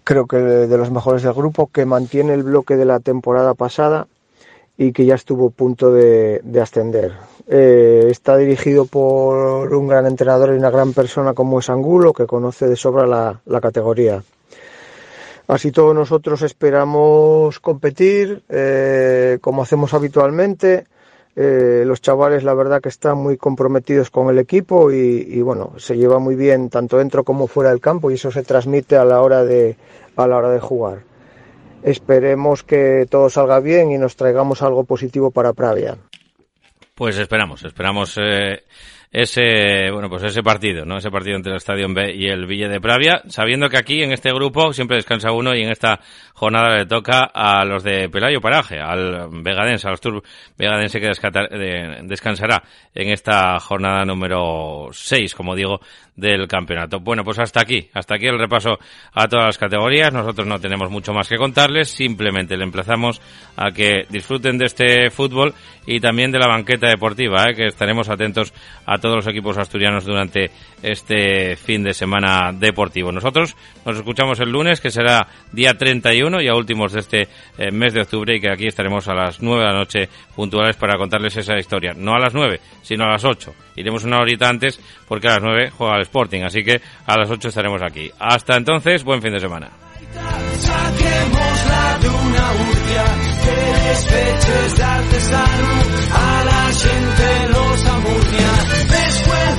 [0.03, 4.07] Creo que de los mejores del grupo, que mantiene el bloque de la temporada pasada
[4.77, 7.13] y que ya estuvo a punto de, de ascender.
[7.47, 12.25] Eh, está dirigido por un gran entrenador y una gran persona como es Angulo, que
[12.25, 14.23] conoce de sobra la, la categoría.
[15.47, 20.85] Así todos nosotros esperamos competir eh, como hacemos habitualmente.
[21.35, 25.73] Eh, los chavales la verdad que están muy comprometidos con el equipo y, y, bueno,
[25.77, 29.05] se lleva muy bien tanto dentro como fuera del campo y eso se transmite a
[29.05, 29.77] la hora de,
[30.15, 31.03] a la hora de jugar.
[31.83, 35.97] Esperemos que todo salga bien y nos traigamos algo positivo para Pravia.
[36.93, 38.63] Pues esperamos, esperamos eh,
[39.11, 40.97] ese, bueno, pues ese partido, ¿no?
[40.97, 44.11] Ese partido entre el Estadio B y el Ville de Pravia, sabiendo que aquí en
[44.11, 45.99] este grupo siempre descansa uno y en esta
[46.33, 50.21] jornada le toca a los de Pelayo Paraje, al Vegadense, al Tour
[50.57, 51.09] Vegadense que
[52.03, 55.79] descansará en esta jornada número 6, como digo,
[56.15, 56.99] del campeonato.
[56.99, 58.77] Bueno, pues hasta aquí, hasta aquí el repaso
[59.13, 60.13] a todas las categorías.
[60.13, 63.21] Nosotros no tenemos mucho más que contarles, simplemente le emplazamos
[63.55, 65.53] a que disfruten de este fútbol
[65.85, 67.55] y también de la banqueta deportiva, ¿eh?
[67.55, 68.53] que estaremos atentos
[68.85, 73.11] a todos los equipos asturianos durante este fin de semana deportivo.
[73.11, 77.27] Nosotros nos escuchamos el lunes, que será día 31 y a últimos de este
[77.57, 80.75] eh, mes de octubre y que aquí estaremos a las 9 de la noche puntuales
[80.75, 81.93] para contarles esa historia.
[81.95, 83.53] No a las 9, sino a las 8.
[83.75, 87.29] Iremos una horita antes porque a las 9 juega el Sporting, así que a las
[87.29, 88.11] 8 estaremos aquí.
[88.19, 89.69] Hasta entonces, buen fin de semana.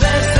[0.00, 0.39] De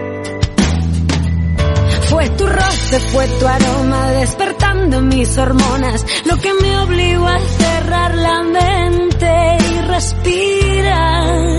[2.11, 8.15] fue tu roce, fue tu aroma despertando mis hormonas, lo que me obligó a cerrar
[8.15, 11.57] la mente y respirar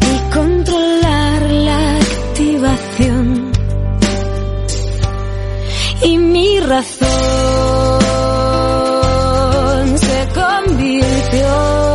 [0.00, 3.52] y controlar la activación.
[6.02, 7.08] Y mi razón
[9.98, 11.94] se convirtió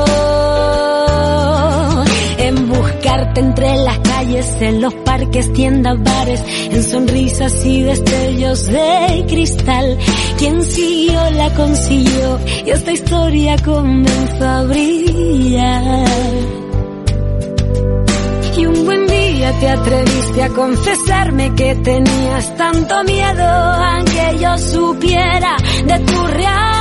[3.40, 9.98] entre las en los parques, tiendas, bares, en sonrisas y destellos de cristal.
[10.38, 16.06] Quien siguió la consiguió y esta historia comenzó a brillar.
[18.56, 25.58] Y un buen día te atreviste a confesarme que tenías tanto miedo, aunque yo supiera
[25.86, 26.79] de tu realidad.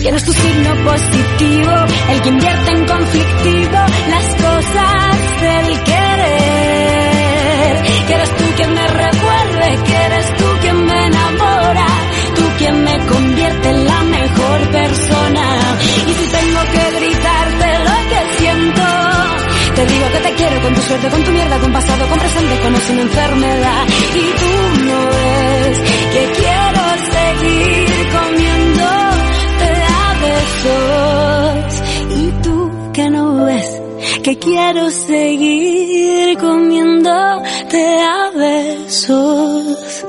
[0.00, 1.72] Que eres tu signo positivo,
[2.10, 3.78] el que invierte en conflictivo
[4.08, 7.74] las cosas del querer.
[8.06, 11.86] Que eres tú quien me recuerde, que eres tú quien me enamora,
[12.34, 15.76] tú quien me convierte en la mejor persona.
[16.08, 18.84] Y si tengo que gritarte lo que siento,
[19.74, 22.58] te digo que te quiero con tu suerte, con tu mierda, con pasado, con presente,
[22.60, 23.86] con una enfermedad.
[24.14, 25.78] Y tú no ves
[26.12, 26.82] que quiero
[27.12, 27.89] seguir
[34.38, 40.04] quiero seguir comiéndote a besos.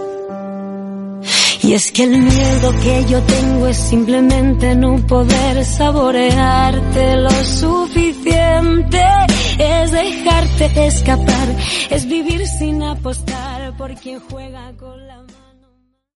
[1.63, 9.01] Y es que el miedo que yo tengo es simplemente no poder saborearte lo suficiente.
[9.59, 11.55] Es dejarte escapar,
[11.89, 15.00] es vivir sin apostar por quien juega con